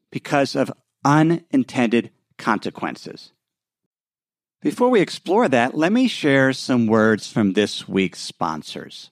because 0.10 0.56
of 0.56 0.72
unintended 1.03 2.12
consequences. 2.38 3.34
Before 4.62 4.88
we 4.88 5.01
explore 5.01 5.50
that, 5.50 5.75
let 5.75 5.91
me 5.91 6.08
share 6.08 6.53
some 6.53 6.88
words 6.88 7.29
from 7.29 7.51
this 7.53 7.89
week's 7.89 8.22
sponsors. 8.22 9.12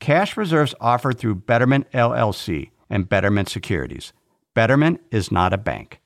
Cash 0.00 0.36
reserves 0.36 0.74
offered 0.80 1.18
through 1.18 1.34
Betterment 1.36 1.86
LLC 1.92 2.70
and 2.88 3.08
Betterment 3.08 3.48
Securities. 3.50 4.14
Betterment 4.54 5.00
is 5.10 5.30
not 5.30 5.52
a 5.52 5.58
bank. 5.58 6.00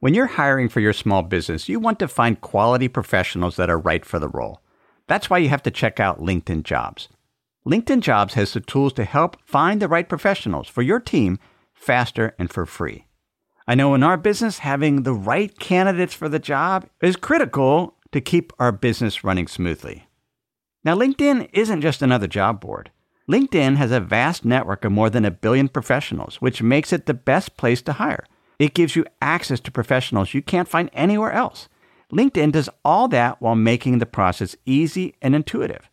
When 0.00 0.14
you're 0.14 0.26
hiring 0.26 0.68
for 0.68 0.80
your 0.80 0.92
small 0.92 1.22
business, 1.22 1.68
you 1.68 1.80
want 1.80 1.98
to 1.98 2.06
find 2.06 2.40
quality 2.40 2.86
professionals 2.86 3.56
that 3.56 3.70
are 3.70 3.78
right 3.78 4.04
for 4.04 4.18
the 4.18 4.28
role. 4.28 4.60
That's 5.08 5.30
why 5.30 5.38
you 5.38 5.48
have 5.48 5.62
to 5.64 5.70
check 5.70 5.98
out 5.98 6.20
LinkedIn 6.20 6.62
Jobs. 6.62 7.08
LinkedIn 7.66 8.00
Jobs 8.00 8.34
has 8.34 8.52
the 8.52 8.60
tools 8.60 8.92
to 8.92 9.04
help 9.04 9.38
find 9.44 9.80
the 9.80 9.88
right 9.88 10.08
professionals 10.08 10.68
for 10.68 10.82
your 10.82 11.00
team 11.00 11.38
faster 11.72 12.34
and 12.38 12.52
for 12.52 12.66
free. 12.66 13.06
I 13.66 13.74
know 13.74 13.94
in 13.94 14.02
our 14.02 14.16
business, 14.16 14.58
having 14.58 15.02
the 15.02 15.14
right 15.14 15.58
candidates 15.58 16.14
for 16.14 16.28
the 16.28 16.38
job 16.38 16.86
is 17.02 17.16
critical 17.16 17.96
to 18.12 18.20
keep 18.20 18.52
our 18.58 18.72
business 18.72 19.24
running 19.24 19.48
smoothly. 19.48 20.07
Now, 20.84 20.94
LinkedIn 20.94 21.48
isn't 21.52 21.80
just 21.80 22.02
another 22.02 22.26
job 22.26 22.60
board. 22.60 22.90
LinkedIn 23.28 23.76
has 23.76 23.90
a 23.90 24.00
vast 24.00 24.44
network 24.44 24.84
of 24.84 24.92
more 24.92 25.10
than 25.10 25.24
a 25.24 25.30
billion 25.30 25.68
professionals, 25.68 26.36
which 26.36 26.62
makes 26.62 26.92
it 26.92 27.06
the 27.06 27.14
best 27.14 27.56
place 27.56 27.82
to 27.82 27.94
hire. 27.94 28.26
It 28.58 28.74
gives 28.74 28.96
you 28.96 29.04
access 29.20 29.60
to 29.60 29.70
professionals 29.70 30.34
you 30.34 30.42
can't 30.42 30.68
find 30.68 30.90
anywhere 30.92 31.32
else. 31.32 31.68
LinkedIn 32.12 32.52
does 32.52 32.70
all 32.84 33.06
that 33.08 33.40
while 33.40 33.54
making 33.54 33.98
the 33.98 34.06
process 34.06 34.56
easy 34.64 35.14
and 35.20 35.34
intuitive. 35.34 35.90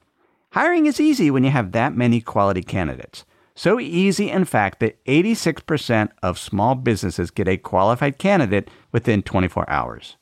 Hiring 0.52 0.86
is 0.86 1.02
easy 1.02 1.30
when 1.30 1.44
you 1.44 1.50
have 1.50 1.74
that 1.74 1.96
many 1.96 2.22
quality 2.22 2.64
candidates. 2.64 3.26
So 3.56 3.80
easy, 3.80 4.30
in 4.30 4.46
fact, 4.46 4.80
that 4.80 5.04
86% 5.06 6.10
of 6.24 6.40
small 6.40 6.76
businesses 6.76 7.32
get 7.32 7.48
a 7.48 7.58
qualified 7.58 8.18
candidate 8.18 8.70
within 8.92 9.22
24 9.24 9.70
hours. 9.70 10.16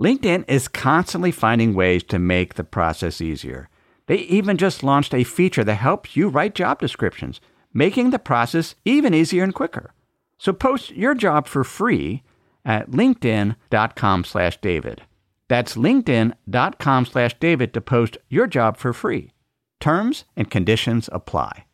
LinkedIn 0.00 0.44
is 0.48 0.68
constantly 0.68 1.30
finding 1.32 1.74
ways 1.74 2.02
to 2.04 2.18
make 2.18 2.54
the 2.54 2.64
process 2.64 3.20
easier. 3.20 3.68
They 4.08 4.16
even 4.16 4.56
just 4.56 4.82
launched 4.82 5.14
a 5.14 5.22
feature 5.22 5.62
that 5.62 5.74
helps 5.74 6.16
you 6.16 6.28
write 6.28 6.54
job 6.54 6.80
descriptions, 6.80 7.40
making 7.74 8.10
the 8.10 8.18
process 8.18 8.74
even 8.84 9.12
easier 9.12 9.44
and 9.44 9.54
quicker. 9.54 9.92
So 10.38 10.52
post 10.52 10.90
your 10.92 11.14
job 11.14 11.46
for 11.46 11.62
free 11.62 12.22
at 12.64 12.90
linkedin.com 12.90 14.24
slash 14.24 14.60
david. 14.60 15.02
That's 15.48 15.76
linkedin.com 15.76 17.06
slash 17.06 17.38
david 17.38 17.74
to 17.74 17.80
post 17.82 18.16
your 18.28 18.46
job 18.46 18.78
for 18.78 18.94
free. 18.94 19.32
Terms 19.78 20.24
and 20.36 20.50
conditions 20.50 21.10
apply. 21.12 21.66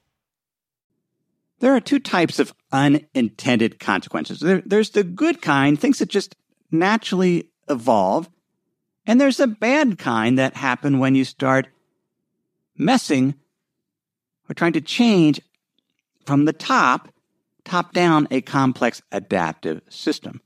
There 1.60 1.74
are 1.74 1.80
two 1.80 2.00
types 2.00 2.40
of 2.40 2.52
unintended 2.72 3.78
consequences. 3.78 4.40
There, 4.40 4.62
there's 4.66 4.90
the 4.90 5.04
good 5.04 5.40
kind, 5.40 5.80
things 5.80 6.00
that 6.00 6.08
just 6.08 6.34
naturally 6.72 7.48
evolve, 7.68 8.28
and 9.06 9.20
there's 9.20 9.36
the 9.36 9.46
bad 9.46 9.98
kind 9.98 10.36
that 10.38 10.56
happen 10.56 10.98
when 10.98 11.14
you 11.14 11.24
start 11.24 11.68
messing 12.76 13.34
or 14.48 14.54
trying 14.54 14.72
to 14.72 14.80
change 14.80 15.40
from 16.26 16.44
the 16.44 16.52
top, 16.52 17.08
top 17.64 17.92
down, 17.92 18.28
a 18.30 18.40
complex 18.40 19.02
adaptive 19.12 19.80
system. 19.88 20.40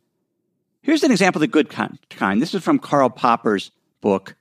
Here's 0.83 1.03
an 1.03 1.11
example 1.11 1.38
of 1.38 1.43
the 1.43 1.53
good 1.53 1.69
kind. 1.69 2.41
This 2.41 2.55
is 2.55 2.62
from 2.62 2.79
Karl 2.79 3.11
Popper's 3.11 3.71
book, 4.01 4.37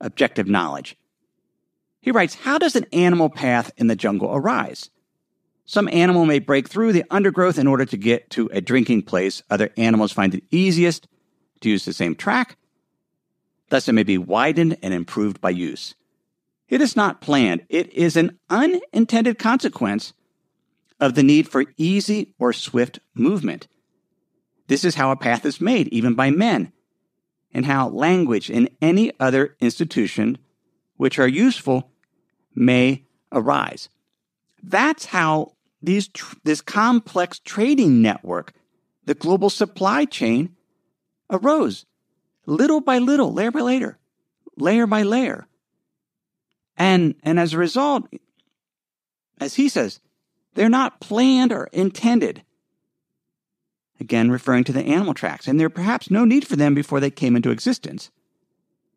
Objective 0.00 0.48
Knowledge. 0.48 0.96
He 2.00 2.10
writes 2.10 2.34
How 2.34 2.58
does 2.58 2.76
an 2.76 2.86
animal 2.92 3.28
path 3.28 3.70
in 3.76 3.86
the 3.86 3.96
jungle 3.96 4.34
arise? 4.34 4.90
Some 5.66 5.88
animal 5.92 6.26
may 6.26 6.40
break 6.40 6.68
through 6.68 6.92
the 6.92 7.04
undergrowth 7.10 7.56
in 7.56 7.68
order 7.68 7.84
to 7.84 7.96
get 7.96 8.30
to 8.30 8.50
a 8.52 8.60
drinking 8.60 9.02
place. 9.02 9.42
Other 9.50 9.70
animals 9.76 10.10
find 10.10 10.34
it 10.34 10.42
easiest 10.50 11.06
to 11.60 11.70
use 11.70 11.84
the 11.84 11.92
same 11.92 12.16
track. 12.16 12.56
Thus, 13.68 13.88
it 13.88 13.92
may 13.92 14.02
be 14.02 14.18
widened 14.18 14.78
and 14.82 14.92
improved 14.92 15.40
by 15.40 15.50
use. 15.50 15.94
It 16.70 16.80
is 16.80 16.96
not 16.96 17.20
planned, 17.20 17.66
it 17.68 17.92
is 17.92 18.16
an 18.16 18.38
unintended 18.48 19.38
consequence 19.38 20.14
of 21.00 21.14
the 21.14 21.22
need 21.22 21.48
for 21.48 21.64
easy 21.76 22.32
or 22.38 22.52
swift 22.52 23.00
movement. 23.14 23.66
This 24.68 24.84
is 24.84 24.94
how 24.94 25.10
a 25.10 25.16
path 25.16 25.44
is 25.44 25.60
made, 25.60 25.88
even 25.88 26.14
by 26.14 26.30
men, 26.30 26.72
and 27.52 27.66
how 27.66 27.88
language 27.88 28.48
and 28.48 28.70
any 28.80 29.12
other 29.18 29.56
institution 29.60 30.38
which 30.96 31.18
are 31.18 31.26
useful 31.26 31.90
may 32.54 33.04
arise. 33.32 33.88
That's 34.62 35.06
how 35.06 35.54
these 35.82 36.06
tr- 36.06 36.36
this 36.44 36.60
complex 36.60 37.40
trading 37.40 38.00
network, 38.00 38.52
the 39.06 39.14
global 39.14 39.50
supply 39.50 40.04
chain, 40.04 40.54
arose 41.28 41.84
little 42.46 42.80
by 42.80 42.98
little, 42.98 43.32
layer 43.32 43.50
by 43.50 43.60
layer, 43.60 43.98
layer 44.56 44.86
by 44.86 45.02
layer. 45.02 45.48
And, 46.80 47.14
and 47.22 47.38
as 47.38 47.52
a 47.52 47.58
result, 47.58 48.08
as 49.38 49.54
he 49.56 49.68
says, 49.68 50.00
they're 50.54 50.70
not 50.70 50.98
planned 50.98 51.52
or 51.52 51.68
intended. 51.74 52.42
again 54.00 54.30
referring 54.30 54.64
to 54.64 54.72
the 54.72 54.82
animal 54.82 55.14
tracks, 55.14 55.46
and 55.46 55.60
there 55.60 55.70
perhaps 55.70 56.10
no 56.10 56.24
need 56.24 56.46
for 56.46 56.56
them 56.56 56.74
before 56.74 56.98
they 57.00 57.10
came 57.10 57.36
into 57.36 57.50
existence. 57.50 58.10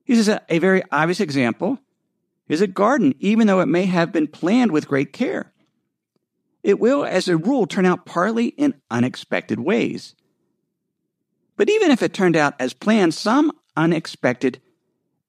He 0.06 0.16
says 0.16 0.30
a, 0.30 0.42
a 0.50 0.60
very 0.60 0.82
obvious 0.92 1.20
example 1.20 1.80
is 2.48 2.62
a 2.62 2.68
garden, 2.68 3.14
even 3.20 3.48
though 3.48 3.60
it 3.60 3.68
may 3.68 3.86
have 3.86 4.12
been 4.12 4.28
planned 4.28 4.72
with 4.72 4.88
great 4.88 5.14
care. 5.14 5.52
It 6.64 6.80
will, 6.80 7.04
as 7.06 7.28
a 7.28 7.38
rule, 7.38 7.68
turn 7.68 7.86
out 7.86 8.06
partly 8.06 8.48
in 8.48 8.76
unexpected 8.90 9.60
ways. 9.60 10.16
But 11.58 11.70
even 11.70 11.92
if 11.92 12.02
it 12.02 12.14
turned 12.14 12.36
out 12.36 12.56
as 12.60 12.74
planned, 12.74 13.14
some 13.14 13.52
unexpected 13.76 14.62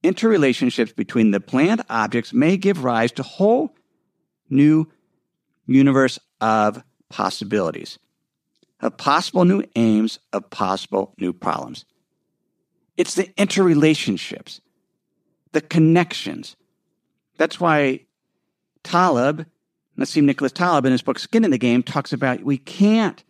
interrelationships 0.05 0.95
between 0.95 1.31
the 1.31 1.41
planned 1.41 1.83
objects 1.89 2.33
may 2.33 2.57
give 2.57 2.85
rise 2.85 3.11
to 3.13 3.23
whole 3.23 3.75
new 4.51 4.87
universe 5.67 6.19
of 6.41 6.85
possibilities, 7.09 7.99
of 8.81 8.97
possible 8.97 9.45
new 9.45 9.65
aims, 9.75 10.19
of 10.33 10.49
possible 10.51 11.15
new 11.19 11.33
problems. 11.33 11.85
It's 12.97 13.15
the 13.15 13.25
interrelationships, 13.39 14.61
the 15.53 15.63
connections. 15.63 16.55
That's 17.39 17.59
why 17.59 18.01
Taleb, 18.85 19.47
Nassim 19.99 20.25
Nicholas 20.25 20.53
Taleb, 20.53 20.85
in 20.85 20.93
his 20.93 21.03
book 21.03 21.19
Skin 21.19 21.45
in 21.45 21.51
the 21.51 21.59
Game, 21.59 21.83
talks 21.83 22.13
about 22.13 22.43
we 22.43 22.59
can't 22.59 23.25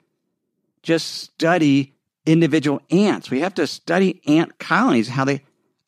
just 0.82 1.14
study 1.14 1.94
individual 2.26 2.80
ants. 2.90 3.30
We 3.30 3.40
have 3.40 3.54
to 3.54 3.66
study 3.66 4.20
ant 4.26 4.58
colonies, 4.58 5.08
how 5.08 5.24
they 5.24 5.42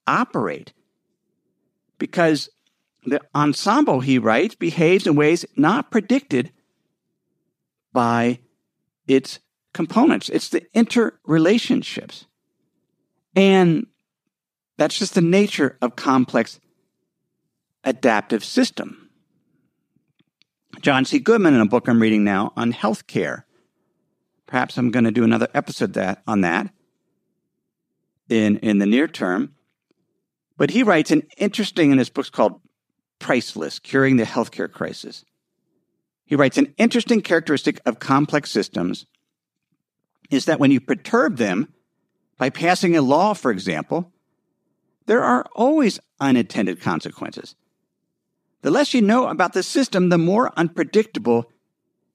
operate. 0.06 0.72
Because 1.98 2.48
the 3.04 3.20
ensemble, 3.34 4.00
he 4.00 4.18
writes, 4.18 4.54
behaves 4.54 5.06
in 5.06 5.16
ways 5.16 5.44
not 5.56 5.90
predicted 5.90 6.52
by 7.92 8.40
its 9.06 9.38
components. 9.72 10.28
It's 10.28 10.48
the 10.48 10.62
interrelationships. 10.74 12.26
And 13.34 13.86
that's 14.76 14.98
just 14.98 15.14
the 15.14 15.20
nature 15.20 15.78
of 15.80 15.96
complex 15.96 16.60
adaptive 17.84 18.44
system. 18.44 19.10
John 20.80 21.04
C. 21.04 21.18
Goodman, 21.18 21.54
in 21.54 21.60
a 21.60 21.66
book 21.66 21.88
I'm 21.88 22.02
reading 22.02 22.24
now 22.24 22.52
on 22.56 22.72
healthcare, 22.72 23.44
perhaps 24.46 24.76
I'm 24.76 24.90
going 24.90 25.04
to 25.04 25.10
do 25.10 25.24
another 25.24 25.48
episode 25.54 25.94
that 25.94 26.22
on 26.26 26.42
that 26.42 26.70
in 28.28 28.58
in 28.58 28.78
the 28.78 28.86
near 28.86 29.08
term. 29.08 29.55
But 30.56 30.70
he 30.70 30.82
writes 30.82 31.10
an 31.10 31.22
interesting 31.36 31.90
in 31.90 31.98
his 31.98 32.10
books 32.10 32.30
called 32.30 32.60
Priceless: 33.18 33.78
Curing 33.78 34.16
the 34.16 34.24
Healthcare 34.24 34.70
Crisis. 34.70 35.24
He 36.24 36.34
writes 36.34 36.58
an 36.58 36.74
interesting 36.76 37.20
characteristic 37.20 37.80
of 37.86 37.98
complex 37.98 38.50
systems 38.50 39.06
is 40.30 40.46
that 40.46 40.58
when 40.58 40.70
you 40.70 40.80
perturb 40.80 41.36
them 41.36 41.72
by 42.36 42.50
passing 42.50 42.96
a 42.96 43.02
law, 43.02 43.32
for 43.32 43.50
example, 43.50 44.12
there 45.06 45.22
are 45.22 45.46
always 45.54 46.00
unintended 46.20 46.80
consequences. 46.80 47.54
The 48.62 48.70
less 48.70 48.92
you 48.92 49.02
know 49.02 49.28
about 49.28 49.52
the 49.52 49.62
system, 49.62 50.08
the 50.08 50.18
more 50.18 50.52
unpredictable 50.58 51.52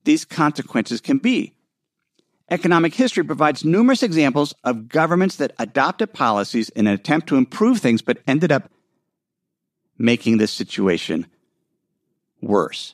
these 0.03 0.25
consequences 0.25 0.99
can 0.99 1.19
be. 1.19 1.53
Economic 2.51 2.93
history 2.93 3.23
provides 3.23 3.63
numerous 3.63 4.03
examples 4.03 4.53
of 4.65 4.89
governments 4.89 5.37
that 5.37 5.53
adopted 5.57 6.13
policies 6.13 6.67
in 6.69 6.85
an 6.85 6.93
attempt 6.93 7.27
to 7.27 7.37
improve 7.37 7.79
things 7.79 8.01
but 8.01 8.17
ended 8.27 8.51
up 8.51 8.69
making 9.97 10.37
the 10.37 10.47
situation 10.47 11.25
worse. 12.41 12.93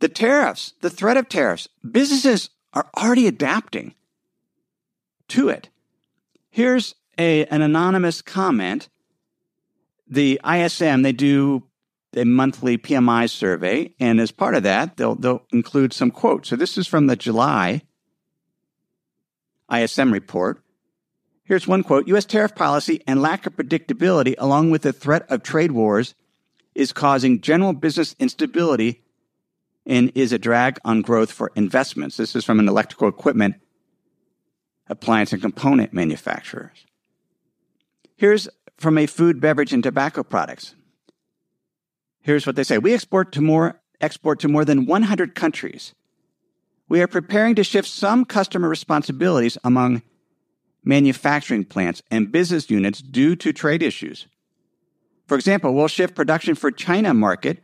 The 0.00 0.08
tariffs, 0.08 0.72
the 0.80 0.90
threat 0.90 1.16
of 1.16 1.28
tariffs, 1.28 1.68
businesses 1.88 2.50
are 2.72 2.90
already 2.96 3.28
adapting 3.28 3.94
to 5.28 5.48
it. 5.48 5.68
Here's 6.50 6.96
a, 7.16 7.46
an 7.46 7.62
anonymous 7.62 8.22
comment. 8.22 8.88
The 10.08 10.40
ISM, 10.44 11.02
they 11.02 11.12
do 11.12 11.62
a 12.16 12.24
monthly 12.24 12.76
PMI 12.76 13.30
survey, 13.30 13.94
and 14.00 14.20
as 14.20 14.32
part 14.32 14.56
of 14.56 14.64
that, 14.64 14.96
they'll, 14.96 15.14
they'll 15.14 15.44
include 15.52 15.92
some 15.92 16.10
quotes. 16.10 16.48
So 16.48 16.56
this 16.56 16.76
is 16.76 16.88
from 16.88 17.06
the 17.06 17.16
July 17.16 17.82
ISM 19.72 20.12
report. 20.12 20.62
Here's 21.44 21.66
one 21.66 21.82
quote 21.82 22.08
U.S. 22.08 22.24
tariff 22.24 22.54
policy 22.54 23.02
and 23.06 23.22
lack 23.22 23.46
of 23.46 23.56
predictability, 23.56 24.34
along 24.38 24.70
with 24.70 24.82
the 24.82 24.92
threat 24.92 25.30
of 25.30 25.42
trade 25.42 25.72
wars, 25.72 26.14
is 26.74 26.92
causing 26.92 27.40
general 27.40 27.72
business 27.72 28.14
instability 28.18 29.02
and 29.86 30.10
is 30.14 30.32
a 30.32 30.38
drag 30.38 30.78
on 30.84 31.02
growth 31.02 31.30
for 31.30 31.52
investments. 31.54 32.16
This 32.16 32.34
is 32.34 32.44
from 32.44 32.58
an 32.58 32.68
electrical 32.68 33.08
equipment 33.08 33.56
appliance 34.88 35.32
and 35.32 35.42
component 35.42 35.92
manufacturers. 35.92 36.86
Here's 38.16 38.48
from 38.76 38.98
a 38.98 39.06
food, 39.06 39.40
beverage, 39.40 39.72
and 39.72 39.82
tobacco 39.82 40.22
products. 40.22 40.74
Here's 42.20 42.46
what 42.46 42.56
they 42.56 42.64
say. 42.64 42.78
We 42.78 42.94
export 42.94 43.32
to 43.32 43.40
more 43.40 43.80
export 44.00 44.40
to 44.40 44.48
more 44.48 44.64
than 44.64 44.86
100 44.86 45.34
countries. 45.34 45.94
We 46.88 47.00
are 47.02 47.08
preparing 47.08 47.54
to 47.56 47.64
shift 47.64 47.88
some 47.88 48.24
customer 48.24 48.68
responsibilities 48.68 49.58
among 49.64 50.02
manufacturing 50.84 51.64
plants 51.64 52.02
and 52.10 52.30
business 52.30 52.70
units 52.70 53.00
due 53.00 53.34
to 53.36 53.52
trade 53.52 53.82
issues. 53.82 54.26
For 55.26 55.34
example, 55.34 55.74
we'll 55.74 55.88
shift 55.88 56.14
production 56.14 56.54
for 56.54 56.70
China 56.70 57.12
market 57.12 57.62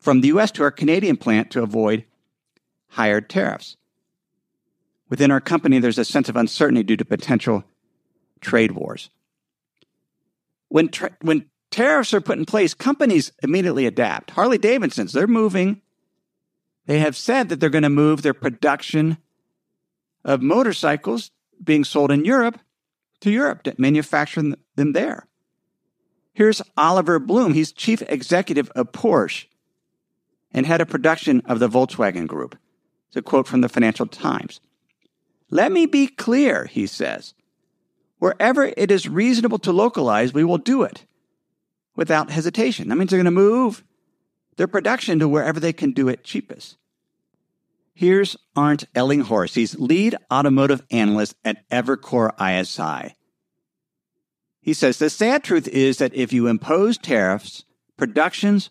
from 0.00 0.22
the 0.22 0.28
US 0.28 0.50
to 0.52 0.62
our 0.62 0.70
Canadian 0.70 1.16
plant 1.16 1.50
to 1.50 1.62
avoid 1.62 2.04
higher 2.88 3.20
tariffs. 3.20 3.76
Within 5.10 5.30
our 5.30 5.40
company, 5.40 5.78
there's 5.78 5.98
a 5.98 6.04
sense 6.04 6.28
of 6.28 6.36
uncertainty 6.36 6.82
due 6.82 6.96
to 6.96 7.04
potential 7.04 7.64
trade 8.40 8.72
wars. 8.72 9.10
When, 10.68 10.88
tra- 10.88 11.16
when 11.20 11.46
tariffs 11.70 12.14
are 12.14 12.20
put 12.20 12.38
in 12.38 12.46
place, 12.46 12.72
companies 12.72 13.32
immediately 13.42 13.86
adapt. 13.86 14.30
Harley 14.30 14.58
Davidson's, 14.58 15.12
they're 15.12 15.26
moving. 15.26 15.82
They 16.86 16.98
have 16.98 17.16
said 17.16 17.48
that 17.48 17.60
they're 17.60 17.70
going 17.70 17.82
to 17.82 17.90
move 17.90 18.22
their 18.22 18.34
production 18.34 19.18
of 20.24 20.42
motorcycles 20.42 21.30
being 21.62 21.84
sold 21.84 22.10
in 22.10 22.24
Europe 22.24 22.58
to 23.20 23.30
Europe 23.30 23.62
to 23.62 23.74
manufacture 23.78 24.54
them 24.76 24.92
there. 24.92 25.26
Here's 26.32 26.60
Oliver 26.76 27.18
Blume. 27.18 27.54
He's 27.54 27.72
chief 27.72 28.02
executive 28.02 28.68
of 28.70 28.92
Porsche 28.92 29.46
and 30.52 30.66
head 30.66 30.80
of 30.80 30.88
production 30.88 31.42
of 31.46 31.58
the 31.58 31.68
Volkswagen 31.68 32.26
Group. 32.26 32.56
It's 33.08 33.16
a 33.16 33.22
quote 33.22 33.46
from 33.46 33.60
the 33.60 33.68
Financial 33.68 34.06
Times. 34.06 34.60
Let 35.50 35.72
me 35.72 35.86
be 35.86 36.08
clear, 36.08 36.64
he 36.64 36.86
says. 36.86 37.34
Wherever 38.18 38.72
it 38.76 38.90
is 38.90 39.08
reasonable 39.08 39.58
to 39.60 39.72
localize, 39.72 40.32
we 40.32 40.44
will 40.44 40.58
do 40.58 40.82
it 40.82 41.06
without 41.94 42.30
hesitation. 42.30 42.88
That 42.88 42.96
means 42.96 43.10
they're 43.10 43.18
going 43.18 43.24
to 43.26 43.30
move 43.30 43.84
their 44.56 44.66
production 44.66 45.18
to 45.18 45.28
wherever 45.28 45.60
they 45.60 45.72
can 45.72 45.92
do 45.92 46.08
it 46.08 46.24
cheapest. 46.24 46.76
Here's 47.94 48.36
Arndt 48.56 48.92
Ellinghorst. 48.94 49.54
He's 49.54 49.78
lead 49.78 50.16
automotive 50.30 50.82
analyst 50.90 51.36
at 51.44 51.68
Evercore 51.70 52.32
ISI. 52.40 53.14
He 54.60 54.72
says 54.72 54.98
the 54.98 55.10
sad 55.10 55.44
truth 55.44 55.68
is 55.68 55.98
that 55.98 56.14
if 56.14 56.32
you 56.32 56.46
impose 56.46 56.98
tariffs, 56.98 57.64
productions 57.96 58.70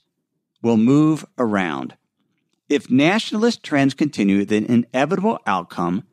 will 0.61 0.77
move 0.77 1.25
around. 1.37 1.95
If 2.67 2.89
nationalist 2.89 3.63
trends 3.63 3.93
continue, 3.93 4.43
the 4.45 4.69
inevitable 4.69 5.39
outcome 5.45 6.05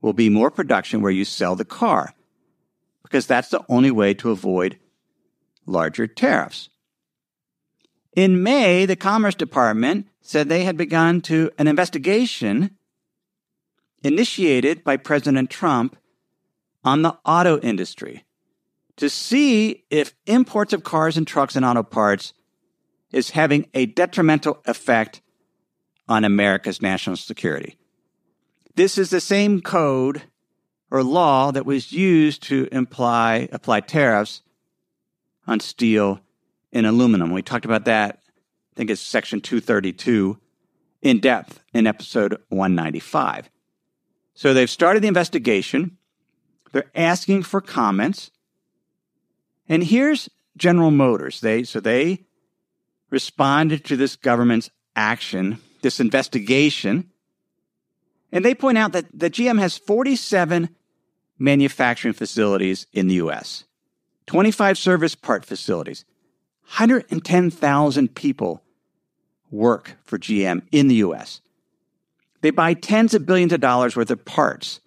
will 0.00 0.12
be 0.12 0.28
more 0.28 0.50
production 0.50 1.00
where 1.00 1.10
you 1.10 1.24
sell 1.24 1.56
the 1.56 1.64
car, 1.64 2.14
because 3.02 3.26
that's 3.26 3.48
the 3.48 3.64
only 3.68 3.90
way 3.90 4.12
to 4.14 4.30
avoid 4.30 4.78
larger 5.64 6.06
tariffs. 6.06 6.68
In 8.14 8.42
May, 8.42 8.86
the 8.86 8.96
Commerce 8.96 9.34
Department 9.34 10.06
said 10.20 10.48
they 10.48 10.64
had 10.64 10.76
begun 10.76 11.20
to 11.22 11.50
an 11.58 11.66
investigation 11.66 12.76
initiated 14.02 14.84
by 14.84 14.96
President 14.96 15.50
Trump 15.50 15.96
on 16.84 17.02
the 17.02 17.18
auto 17.24 17.58
industry 17.58 18.24
to 18.96 19.10
see 19.10 19.84
if 19.90 20.14
imports 20.26 20.72
of 20.72 20.84
cars 20.84 21.16
and 21.16 21.26
trucks 21.26 21.56
and 21.56 21.64
auto 21.64 21.82
parts 21.82 22.32
is 23.10 23.30
having 23.30 23.68
a 23.74 23.86
detrimental 23.86 24.62
effect 24.66 25.20
on 26.08 26.24
America's 26.24 26.82
national 26.82 27.16
security. 27.16 27.76
This 28.76 28.98
is 28.98 29.10
the 29.10 29.20
same 29.20 29.60
code 29.60 30.22
or 30.90 31.02
law 31.02 31.50
that 31.50 31.66
was 31.66 31.92
used 31.92 32.42
to 32.44 32.68
imply 32.70 33.48
apply 33.50 33.80
tariffs 33.80 34.42
on 35.46 35.60
steel 35.60 36.20
and 36.74 36.86
aluminum. 36.86 37.30
We 37.30 37.40
talked 37.40 37.64
about 37.64 37.86
that, 37.86 38.20
I 38.26 38.76
think 38.76 38.90
it's 38.90 39.00
section 39.00 39.40
232 39.40 40.38
in 41.00 41.20
depth 41.20 41.60
in 41.72 41.86
episode 41.86 42.36
195. 42.48 43.48
So 44.34 44.52
they've 44.52 44.68
started 44.68 45.02
the 45.02 45.08
investigation. 45.08 45.96
They're 46.72 46.90
asking 46.94 47.44
for 47.44 47.60
comments. 47.60 48.30
And 49.68 49.84
here's 49.84 50.28
General 50.56 50.90
Motors. 50.90 51.40
They 51.40 51.62
so 51.62 51.80
they 51.80 52.24
responded 53.10 53.84
to 53.84 53.96
this 53.96 54.16
government's 54.16 54.70
action, 54.96 55.60
this 55.82 56.00
investigation, 56.00 57.10
And 58.32 58.44
they 58.44 58.54
point 58.54 58.78
out 58.78 58.92
that, 58.92 59.06
that 59.16 59.32
GM 59.32 59.60
has 59.60 59.78
47 59.78 60.68
manufacturing 61.38 62.14
facilities 62.14 62.88
in 62.92 63.06
the 63.06 63.14
US, 63.14 63.64
25 64.26 64.76
service 64.76 65.14
part 65.14 65.44
facilities, 65.44 66.04
110,000 66.66 68.14
people 68.14 68.62
work 69.50 69.96
for 70.04 70.18
GM 70.18 70.62
in 70.72 70.88
the 70.88 70.96
US. 70.96 71.40
They 72.40 72.50
buy 72.50 72.74
tens 72.74 73.14
of 73.14 73.26
billions 73.26 73.52
of 73.52 73.60
dollars 73.60 73.96
worth 73.96 74.10
of 74.10 74.24
parts 74.24 74.80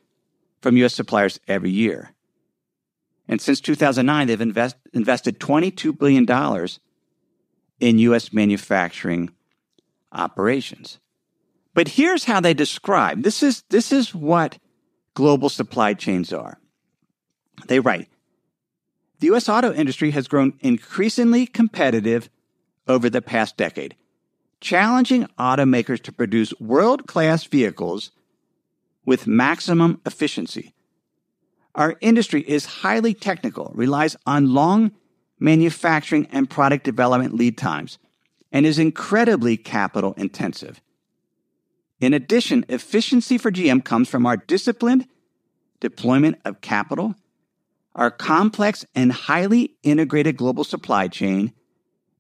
from 0.62 0.78
US 0.78 0.94
suppliers 0.94 1.40
every 1.48 1.72
year. 1.72 2.14
And 3.28 3.42
since 3.42 3.60
2009, 3.62 4.28
they've 4.28 4.40
invest, 4.40 4.76
invested 4.94 5.40
$22 5.40 5.98
billion 5.98 6.26
in 7.80 8.00
US 8.00 8.34
manufacturing 8.34 9.30
operations. 10.12 11.00
But 11.74 11.90
here's 11.90 12.24
how 12.24 12.40
they 12.40 12.54
describe 12.54 13.24
this 13.24 13.44
is, 13.44 13.64
this 13.70 13.92
is 13.92 14.14
what 14.14 14.58
global 15.14 15.50
supply 15.50 15.94
chains 15.94 16.34
are. 16.34 16.60
They 17.68 17.80
write 17.80 18.08
The 19.20 19.32
US 19.32 19.50
auto 19.50 19.74
industry 19.74 20.12
has 20.12 20.28
grown 20.28 20.54
increasingly 20.60 21.48
competitive 21.48 22.30
over 22.88 23.10
the 23.10 23.22
past 23.22 23.58
decade, 23.58 23.96
challenging 24.62 25.28
automakers 25.40 26.02
to 26.04 26.12
produce 26.12 26.54
world 26.60 27.08
class 27.08 27.44
vehicles 27.44 28.12
with 29.06 29.28
maximum 29.28 30.02
efficiency. 30.06 30.74
Our 31.74 31.96
industry 32.02 32.42
is 32.42 32.66
highly 32.66 33.14
technical, 33.14 33.72
relies 33.76 34.16
on 34.26 34.54
long 34.54 34.92
manufacturing 35.40 36.28
and 36.32 36.50
product 36.50 36.84
development 36.84 37.34
lead 37.34 37.58
times, 37.58 38.00
and 38.52 38.66
is 38.66 38.80
incredibly 38.80 39.58
capital 39.58 40.14
intensive. 40.14 40.82
In 42.00 42.14
addition, 42.14 42.66
efficiency 42.70 43.38
for 43.38 43.52
GM 43.52 43.84
comes 43.84 44.10
from 44.10 44.26
our 44.26 44.38
disciplined 44.38 45.08
deployment 45.80 46.40
of 46.46 46.62
capital, 46.62 47.16
our 47.98 48.12
complex 48.12 48.86
and 48.96 49.12
highly 49.12 49.76
integrated 49.84 50.38
global 50.38 50.64
supply 50.64 51.08
chain, 51.08 51.52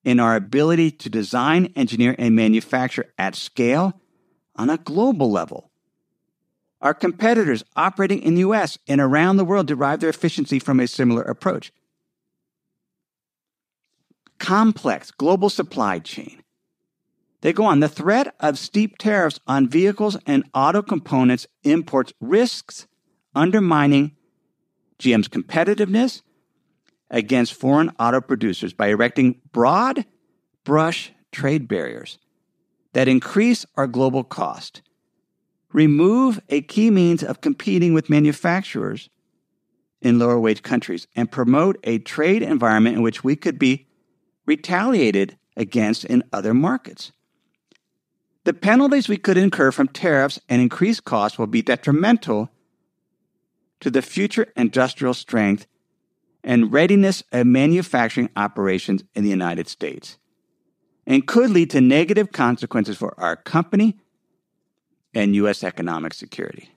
and 0.04 0.20
our 0.20 0.36
ability 0.36 0.92
to 0.92 1.10
design, 1.10 1.72
engineer, 1.76 2.16
and 2.18 2.36
manufacture 2.36 3.06
at 3.18 3.36
scale 3.36 3.94
on 4.56 4.70
a 4.70 4.78
global 4.78 5.32
level. 5.32 5.72
Our 6.82 6.94
competitors 6.94 7.63
operating 7.76 8.22
in 8.22 8.36
the 8.36 8.42
US 8.42 8.78
and 8.88 9.00
around 9.00 9.38
the 9.38 9.46
world 9.46 9.68
derive 9.68 10.00
their 10.02 10.10
efficiency 10.10 10.60
from 10.60 10.80
a 10.80 10.88
similar 10.88 11.22
approach. 11.22 11.72
Complex 14.40 15.12
global 15.12 15.50
supply 15.50 16.00
chain 16.00 16.44
they 17.42 17.54
go 17.54 17.63
on. 17.63 17.80
The 17.80 17.88
threat 17.88 18.36
of 18.42 18.58
steep 18.58 18.98
tariffs 18.98 19.40
on 19.48 19.70
vehicles 19.70 20.18
and 20.26 20.44
auto 20.54 20.82
components 20.82 21.48
imports 21.63 22.12
risks 22.20 22.88
undermining 23.36 24.17
GM's 25.00 25.28
competitiveness 25.28 26.22
against 27.10 27.54
foreign 27.54 27.92
auto 28.00 28.22
producers 28.22 28.74
by 28.74 28.88
erecting 28.88 29.40
broad 29.52 30.06
brush 30.64 31.12
trade 31.32 31.68
barriers 31.68 32.18
that 32.94 33.08
increase 33.08 33.66
our 33.76 33.88
global 33.88 34.24
cost, 34.24 34.82
remove 35.72 36.42
a 36.50 36.62
key 36.62 36.90
means 36.90 37.24
of 37.24 37.42
competing 37.42 37.94
with 37.94 38.10
manufacturers 38.10 39.10
in 40.02 40.20
lower 40.20 40.40
wage 40.40 40.62
countries, 40.62 41.08
and 41.16 41.32
promote 41.32 41.78
a 41.84 42.00
trade 42.00 42.44
environment 42.44 42.96
in 42.96 43.02
which 43.02 43.24
we 43.24 43.36
could 43.36 43.58
be 43.58 43.88
retaliated 44.46 45.38
against 45.56 46.06
in 46.06 46.24
other 46.32 46.54
markets. 46.54 47.12
The 48.44 48.54
penalties 48.54 49.10
we 49.10 49.18
could 49.18 49.38
incur 49.38 49.72
from 49.72 49.90
tariffs 49.90 50.40
and 50.48 50.62
increased 50.62 51.04
costs 51.04 51.38
will 51.38 51.48
be 51.48 51.62
detrimental 51.62 52.50
to 53.80 53.90
the 53.90 54.02
future 54.02 54.48
industrial 54.56 55.13
strength 55.13 55.68
and 56.44 56.72
readiness 56.72 57.24
of 57.32 57.46
manufacturing 57.46 58.30
operations 58.36 59.04
in 59.13 59.24
the 59.24 59.30
United 59.30 59.68
States 59.68 60.18
and 61.06 61.28
could 61.28 61.50
lead 61.50 61.70
to 61.72 61.82
negative 61.82 62.32
consequences 62.32 62.98
for 62.98 63.13
our 63.20 63.36
company 63.36 63.98
and 65.13 65.36
U.S. 65.36 65.63
economic 65.63 66.13
security. 66.13 66.70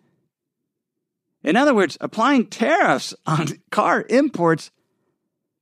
In 1.43 1.57
other 1.57 1.75
words, 1.75 1.97
applying 2.01 2.47
tariffs 2.47 3.15
on 3.27 3.49
car 3.71 4.05
imports 4.09 4.71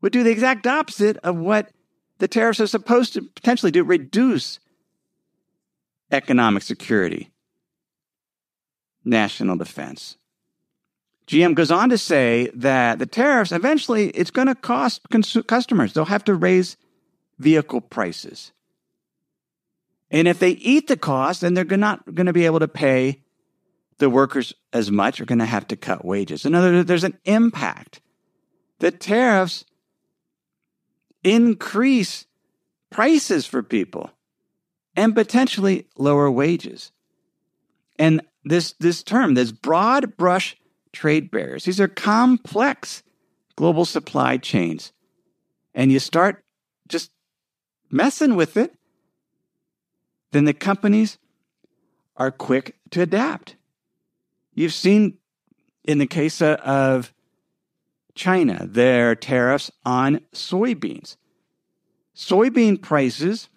would 0.01 0.13
do 0.13 0.23
the 0.23 0.31
exact 0.31 0.67
opposite 0.67 1.17
of 1.19 1.37
what 1.37 1.71
the 2.19 2.29
tariffs 2.29 2.61
are 2.61 2.67
supposed 2.67 3.13
to 3.15 3.23
potentially 3.23 3.73
do 3.73 3.85
reduce 3.85 4.59
economic 6.11 6.63
security, 6.63 7.31
national 9.05 9.57
defense. 9.57 10.17
GM 11.29 11.55
goes 11.55 11.71
on 11.71 11.91
to 11.91 11.99
say 11.99 12.51
that 12.55 12.99
the 12.99 13.07
tariffs 13.07 13.53
eventually 13.53 14.09
it's 14.11 14.31
going 14.31 14.49
to 14.49 14.55
cost 14.55 15.03
cons- 15.11 15.37
customers. 15.47 15.93
They'll 15.93 16.07
have 16.07 16.25
to 16.25 16.35
raise 16.35 16.79
vehicle 17.39 17.83
prices. 17.83 18.53
And 20.11 20.27
if 20.27 20.39
they 20.39 20.53
eat 20.53 20.89
the 20.89 20.97
cost, 20.97 21.43
then 21.43 21.53
they're 21.53 21.65
not 21.65 22.15
going 22.15 22.27
to 22.27 22.33
be 22.33 22.47
able 22.47 22.61
to 22.61 22.69
pay 22.69 23.23
the 23.99 24.09
workers 24.09 24.55
as 24.73 24.91
much. 24.91 25.21
Are 25.21 25.27
going 25.27 25.39
to 25.39 25.45
have 25.45 25.69
to 25.69 25.77
cut 25.77 26.03
wages. 26.03 26.47
In 26.47 26.55
other 26.55 26.73
words, 26.73 26.89
there's 26.89 27.05
an 27.05 27.19
impact. 27.27 28.01
The 28.79 28.91
tariffs 28.91 29.67
increase 31.23 32.25
prices 32.91 33.45
for 33.45 33.63
people 33.63 34.11
and 34.97 35.15
potentially 35.15 35.89
lower 35.97 36.31
wages. 36.31 36.91
And 37.99 38.23
this, 38.45 38.73
this 38.81 39.03
term, 39.03 39.35
this 39.35 39.53
broad 39.53 40.17
brush 40.17 40.57
trade 40.99 41.31
barriers, 41.31 41.65
these 41.65 41.81
are 41.81 41.89
complex 41.89 43.03
global 43.57 43.85
supply 43.85 44.37
chains. 44.37 44.93
And 45.75 45.93
you 45.93 45.99
start 45.99 46.45
just 46.89 47.11
messing 47.91 48.35
with 48.35 48.57
it, 48.57 48.75
then 50.33 50.45
the 50.45 50.53
companies 50.53 51.19
are 52.17 52.31
quick 52.31 52.77
to 52.91 53.03
adapt. 53.03 53.57
You've 54.55 54.75
seen 54.75 55.19
in 55.85 55.99
the 55.99 56.07
case 56.07 56.43
of 56.43 57.13
China, 58.15 58.67
their 58.67 59.15
tariffs 59.15 59.71
on 59.85 60.21
soybeans. 60.35 61.17
Soybean 62.17 62.83
prices 62.83 63.49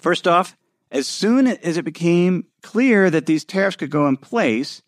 First 0.00 0.26
off, 0.26 0.56
as 0.90 1.06
soon 1.06 1.46
as 1.46 1.76
it 1.76 1.84
became 1.84 2.46
clear 2.62 3.10
that 3.10 3.26
these 3.26 3.44
tariffs 3.44 3.76
could 3.76 3.90
go 3.90 4.06
in 4.06 4.16
place, 4.16 4.82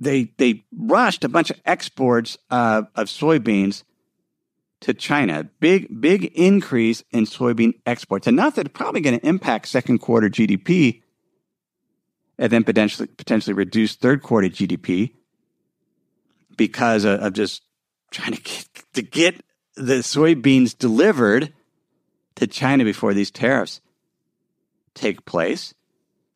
they 0.00 0.32
they 0.38 0.64
rushed 0.72 1.24
a 1.24 1.28
bunch 1.28 1.50
of 1.50 1.60
exports 1.64 2.38
of, 2.50 2.86
of 2.94 3.06
soybeans 3.06 3.84
to 4.80 4.94
China. 4.94 5.48
Big 5.60 6.00
big 6.00 6.26
increase 6.34 7.02
in 7.10 7.24
soybean 7.24 7.74
exports. 7.86 8.26
Enough 8.26 8.56
that 8.56 8.66
it's 8.66 8.76
probably 8.76 9.00
going 9.00 9.18
to 9.18 9.26
impact 9.26 9.68
second 9.68 9.98
quarter 9.98 10.28
GDP 10.28 11.02
and 12.38 12.52
then 12.52 12.64
potentially 12.64 13.08
potentially 13.08 13.54
reduce 13.54 13.96
third 13.96 14.22
quarter 14.22 14.48
GDP 14.48 15.14
because 16.56 17.04
of, 17.04 17.20
of 17.20 17.32
just 17.32 17.62
trying 18.10 18.32
to 18.32 18.42
get, 18.42 18.68
to 18.94 19.02
get 19.02 19.44
the 19.74 19.94
soybeans 19.94 20.76
delivered 20.76 21.52
to 22.36 22.46
China 22.46 22.84
before 22.84 23.14
these 23.14 23.30
tariffs 23.30 23.80
take 24.94 25.24
place. 25.24 25.74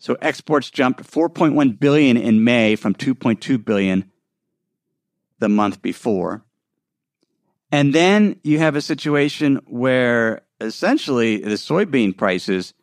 So 0.02 0.16
exports 0.20 0.68
jumped 0.68 1.04
4.1 1.04 1.78
billion 1.78 2.16
in 2.16 2.42
May 2.42 2.74
from 2.74 2.92
2.2 2.92 3.64
billion 3.64 4.10
the 5.38 5.48
month 5.48 5.80
before. 5.80 6.44
And 7.70 7.94
then 7.94 8.40
you 8.42 8.58
have 8.58 8.74
a 8.74 8.80
situation 8.80 9.60
where 9.64 10.42
essentially 10.60 11.36
the 11.36 11.50
soybean 11.50 12.16
prices 12.16 12.74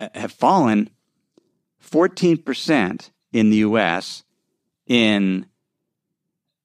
uh, 0.00 0.08
have 0.16 0.32
fallen 0.32 0.90
14% 1.80 3.10
in 3.32 3.50
the 3.50 3.58
US 3.58 4.24
in 4.88 5.46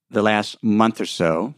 the 0.09 0.23
last 0.23 0.63
month 0.63 0.99
or 0.99 1.05
so 1.05 1.53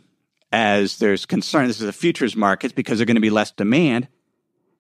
as 0.52 0.98
there's 0.98 1.26
concern. 1.26 1.68
This 1.68 1.80
is 1.80 1.86
the 1.86 1.94
futures 1.94 2.36
markets 2.36 2.74
because 2.74 2.98
there's 2.98 3.08
going 3.08 3.16
to 3.16 3.22
be 3.22 3.30
less 3.30 3.52
demand. 3.52 4.10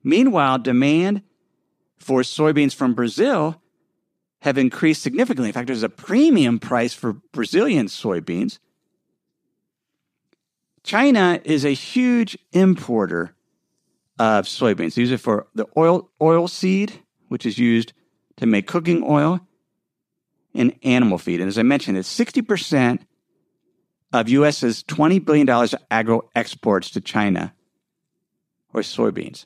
Meanwhile, 0.03 0.59
demand 0.59 1.21
for 1.97 2.21
soybeans 2.21 2.73
from 2.73 2.93
Brazil 2.93 3.61
have 4.41 4.57
increased 4.57 5.01
significantly. 5.01 5.49
In 5.49 5.53
fact, 5.53 5.67
there's 5.67 5.83
a 5.83 5.89
premium 5.89 6.59
price 6.59 6.93
for 6.93 7.13
Brazilian 7.33 7.87
soybeans. 7.87 8.59
China 10.83 11.41
is 11.43 11.65
a 11.65 11.73
huge 11.73 12.37
importer 12.53 13.35
of 14.19 14.45
soybeans. 14.45 14.95
They 14.95 15.01
use 15.01 15.11
it 15.11 15.19
for 15.19 15.47
the 15.53 15.65
oil 15.75 16.09
oil 16.21 16.47
seed, 16.47 17.01
which 17.27 17.45
is 17.45 17.57
used 17.57 17.93
to 18.37 18.45
make 18.45 18.67
cooking 18.67 19.03
oil, 19.03 19.41
and 20.53 20.73
animal 20.83 21.17
feed. 21.17 21.39
And 21.39 21.47
as 21.47 21.57
I 21.57 21.63
mentioned, 21.63 21.97
it's 21.97 22.17
60% 22.17 23.01
of 24.13 24.29
US's 24.29 24.83
$20 24.83 25.23
billion 25.23 25.69
agro 25.91 26.29
exports 26.35 26.89
to 26.91 27.01
China 27.01 27.53
or 28.73 28.81
soybeans. 28.81 29.45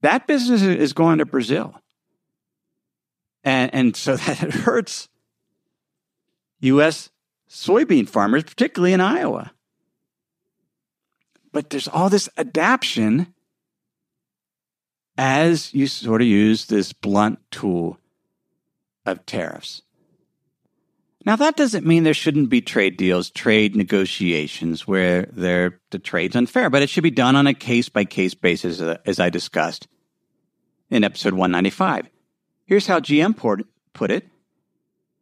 That 0.00 0.26
business 0.26 0.62
is 0.62 0.92
going 0.92 1.18
to 1.18 1.26
Brazil. 1.26 1.80
And, 3.44 3.72
and 3.74 3.96
so 3.96 4.16
that 4.16 4.52
hurts 4.52 5.08
U.S. 6.60 7.10
soybean 7.48 8.08
farmers, 8.08 8.44
particularly 8.44 8.92
in 8.92 9.00
Iowa. 9.00 9.52
But 11.52 11.70
there's 11.70 11.88
all 11.88 12.10
this 12.10 12.28
adaptation 12.36 13.32
as 15.16 15.74
you 15.74 15.86
sort 15.86 16.22
of 16.22 16.28
use 16.28 16.66
this 16.66 16.92
blunt 16.92 17.40
tool 17.50 17.98
of 19.04 19.26
tariffs. 19.26 19.82
Now, 21.28 21.36
that 21.36 21.56
doesn't 21.58 21.84
mean 21.84 22.04
there 22.04 22.14
shouldn't 22.14 22.48
be 22.48 22.62
trade 22.62 22.96
deals, 22.96 23.28
trade 23.28 23.76
negotiations 23.76 24.86
where 24.88 25.28
the 25.30 25.98
trade's 25.98 26.34
unfair, 26.34 26.70
but 26.70 26.80
it 26.80 26.88
should 26.88 27.02
be 27.02 27.10
done 27.10 27.36
on 27.36 27.46
a 27.46 27.52
case 27.52 27.90
by 27.90 28.06
case 28.06 28.32
basis, 28.32 28.80
uh, 28.80 28.96
as 29.04 29.20
I 29.20 29.28
discussed 29.28 29.88
in 30.88 31.04
episode 31.04 31.34
195. 31.34 32.08
Here's 32.64 32.86
how 32.86 33.00
GM 33.00 33.36
put 33.92 34.10
it. 34.10 34.26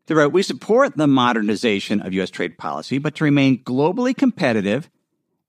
They 0.07 0.15
wrote, 0.15 0.33
We 0.33 0.45
support 0.45 0.97
the 0.97 1.09
modernization 1.09 2.01
of 2.03 2.13
U.S. 2.13 2.31
trade 2.31 2.57
policy, 2.57 2.99
but 2.99 3.17
to 3.17 3.25
remain 3.25 3.65
globally 3.65 4.17
competitive 4.17 4.89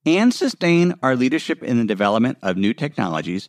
and 0.08 0.34
sustain 0.34 0.96
our 1.04 1.15
leadership 1.15 1.62
in 1.62 1.78
the 1.78 1.86
development 1.86 2.39
of 2.41 2.58
new 2.58 2.74
technologies, 2.74 3.48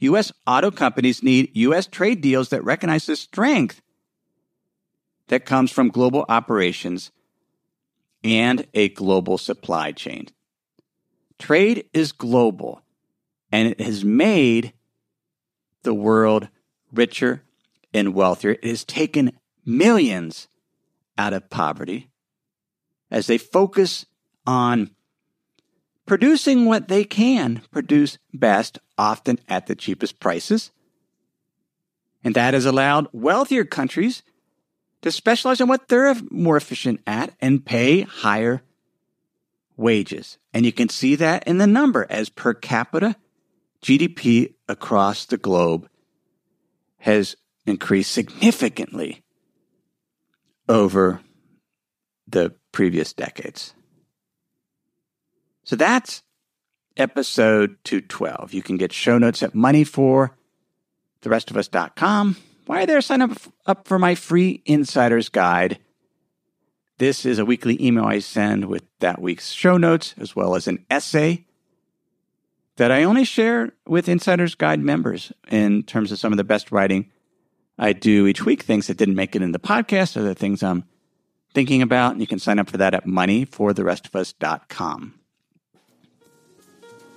U.S. 0.00 0.30
auto 0.46 0.70
companies 0.70 1.22
need 1.22 1.56
U.S. 1.56 1.86
trade 1.86 2.20
deals 2.20 2.50
that 2.50 2.62
recognize 2.64 3.06
the 3.06 3.16
strength 3.16 3.80
that 5.28 5.44
comes 5.44 5.70
from 5.70 5.88
global 5.88 6.24
operations 6.28 7.10
and 8.24 8.66
a 8.74 8.88
global 8.90 9.38
supply 9.38 9.92
chain. 9.92 10.28
Trade 11.38 11.86
is 11.92 12.12
global, 12.12 12.82
and 13.50 13.68
it 13.68 13.80
has 13.80 14.04
made 14.04 14.72
the 15.82 15.94
world 15.94 16.48
richer 16.92 17.42
and 17.92 18.14
wealthier. 18.14 18.52
It 18.52 18.64
has 18.64 18.84
taken 18.84 19.32
millions 19.64 20.48
out 21.18 21.32
of 21.32 21.50
poverty 21.50 22.10
as 23.10 23.26
they 23.26 23.38
focus 23.38 24.06
on 24.46 24.90
producing 26.06 26.64
what 26.64 26.88
they 26.88 27.04
can 27.04 27.62
produce 27.70 28.18
best, 28.32 28.78
often 28.98 29.38
at 29.48 29.66
the 29.66 29.74
cheapest 29.74 30.20
prices. 30.20 30.70
And 32.24 32.34
that 32.34 32.54
has 32.54 32.66
allowed 32.66 33.08
wealthier 33.12 33.64
countries 33.64 34.22
to 35.02 35.10
specialize 35.10 35.60
in 35.60 35.68
what 35.68 35.88
they're 35.88 36.14
more 36.30 36.56
efficient 36.56 37.00
at 37.06 37.34
and 37.40 37.64
pay 37.64 38.02
higher 38.02 38.62
wages. 39.76 40.38
And 40.54 40.64
you 40.64 40.72
can 40.72 40.88
see 40.88 41.16
that 41.16 41.46
in 41.46 41.58
the 41.58 41.66
number 41.66 42.06
as 42.08 42.28
per 42.28 42.54
capita 42.54 43.16
GDP 43.82 44.54
across 44.68 45.26
the 45.26 45.36
globe 45.36 45.88
has 46.98 47.36
increased 47.66 48.12
significantly 48.12 49.24
over 50.68 51.20
the 52.28 52.54
previous 52.70 53.12
decades. 53.12 53.74
So 55.64 55.74
that's 55.76 56.22
episode 56.96 57.76
212. 57.84 58.54
You 58.54 58.62
can 58.62 58.76
get 58.76 58.92
show 58.92 59.18
notes 59.18 59.42
at 59.42 59.54
moneyfortherestofus.com. 59.54 62.36
Why 62.66 62.82
are 62.82 62.86
there? 62.86 63.00
Sign 63.00 63.22
up, 63.22 63.32
up 63.66 63.88
for 63.88 63.98
my 63.98 64.14
free 64.14 64.62
insider's 64.64 65.28
guide. 65.28 65.78
This 66.98 67.26
is 67.26 67.38
a 67.38 67.44
weekly 67.44 67.82
email 67.84 68.04
I 68.04 68.20
send 68.20 68.66
with 68.66 68.84
that 69.00 69.20
week's 69.20 69.50
show 69.50 69.76
notes, 69.76 70.14
as 70.18 70.36
well 70.36 70.54
as 70.54 70.68
an 70.68 70.84
essay 70.88 71.46
that 72.76 72.92
I 72.92 73.02
only 73.02 73.24
share 73.24 73.72
with 73.86 74.08
Insider's 74.08 74.54
Guide 74.54 74.80
members 74.80 75.32
in 75.50 75.82
terms 75.82 76.12
of 76.12 76.18
some 76.18 76.32
of 76.32 76.36
the 76.36 76.44
best 76.44 76.72
writing 76.72 77.10
I 77.78 77.92
do 77.92 78.26
each 78.26 78.44
week, 78.44 78.62
things 78.62 78.86
that 78.86 78.96
didn't 78.96 79.16
make 79.16 79.36
it 79.36 79.42
in 79.42 79.52
the 79.52 79.58
podcast 79.58 80.16
or 80.16 80.22
the 80.22 80.34
things 80.34 80.62
I'm 80.62 80.84
thinking 81.54 81.82
about. 81.82 82.12
And 82.12 82.20
you 82.20 82.26
can 82.26 82.38
sign 82.38 82.58
up 82.58 82.70
for 82.70 82.78
that 82.78 82.94
at 82.94 83.06
moneyfortherestofus.com. 83.06 85.14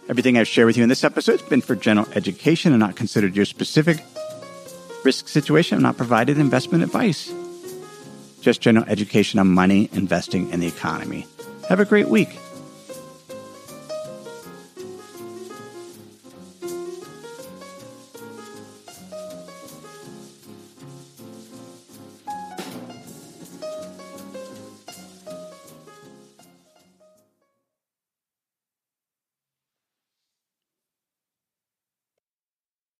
Everything 0.08 0.38
I've 0.38 0.48
shared 0.48 0.68
with 0.68 0.78
you 0.78 0.84
in 0.84 0.90
this 0.90 1.04
episode 1.04 1.40
has 1.40 1.50
been 1.50 1.62
for 1.62 1.76
general 1.76 2.08
education 2.14 2.74
and 2.74 2.80
not 2.80 2.96
considered 2.96 3.36
your 3.36 3.46
specific 3.46 4.04
risk 5.06 5.28
situation. 5.28 5.78
I'm 5.78 5.84
not 5.84 5.98
provided 5.98 6.38
investment 6.38 6.84
advice. 6.84 7.32
Just 8.41 8.62
general 8.62 8.86
education 8.89 9.39
on 9.39 9.48
money, 9.48 9.89
investing, 9.94 10.52
and 10.52 10.62
the 10.62 10.68
economy. 10.68 11.26
Have 11.70 11.80
a 11.80 11.86
great 11.86 12.10
week. 12.10 12.38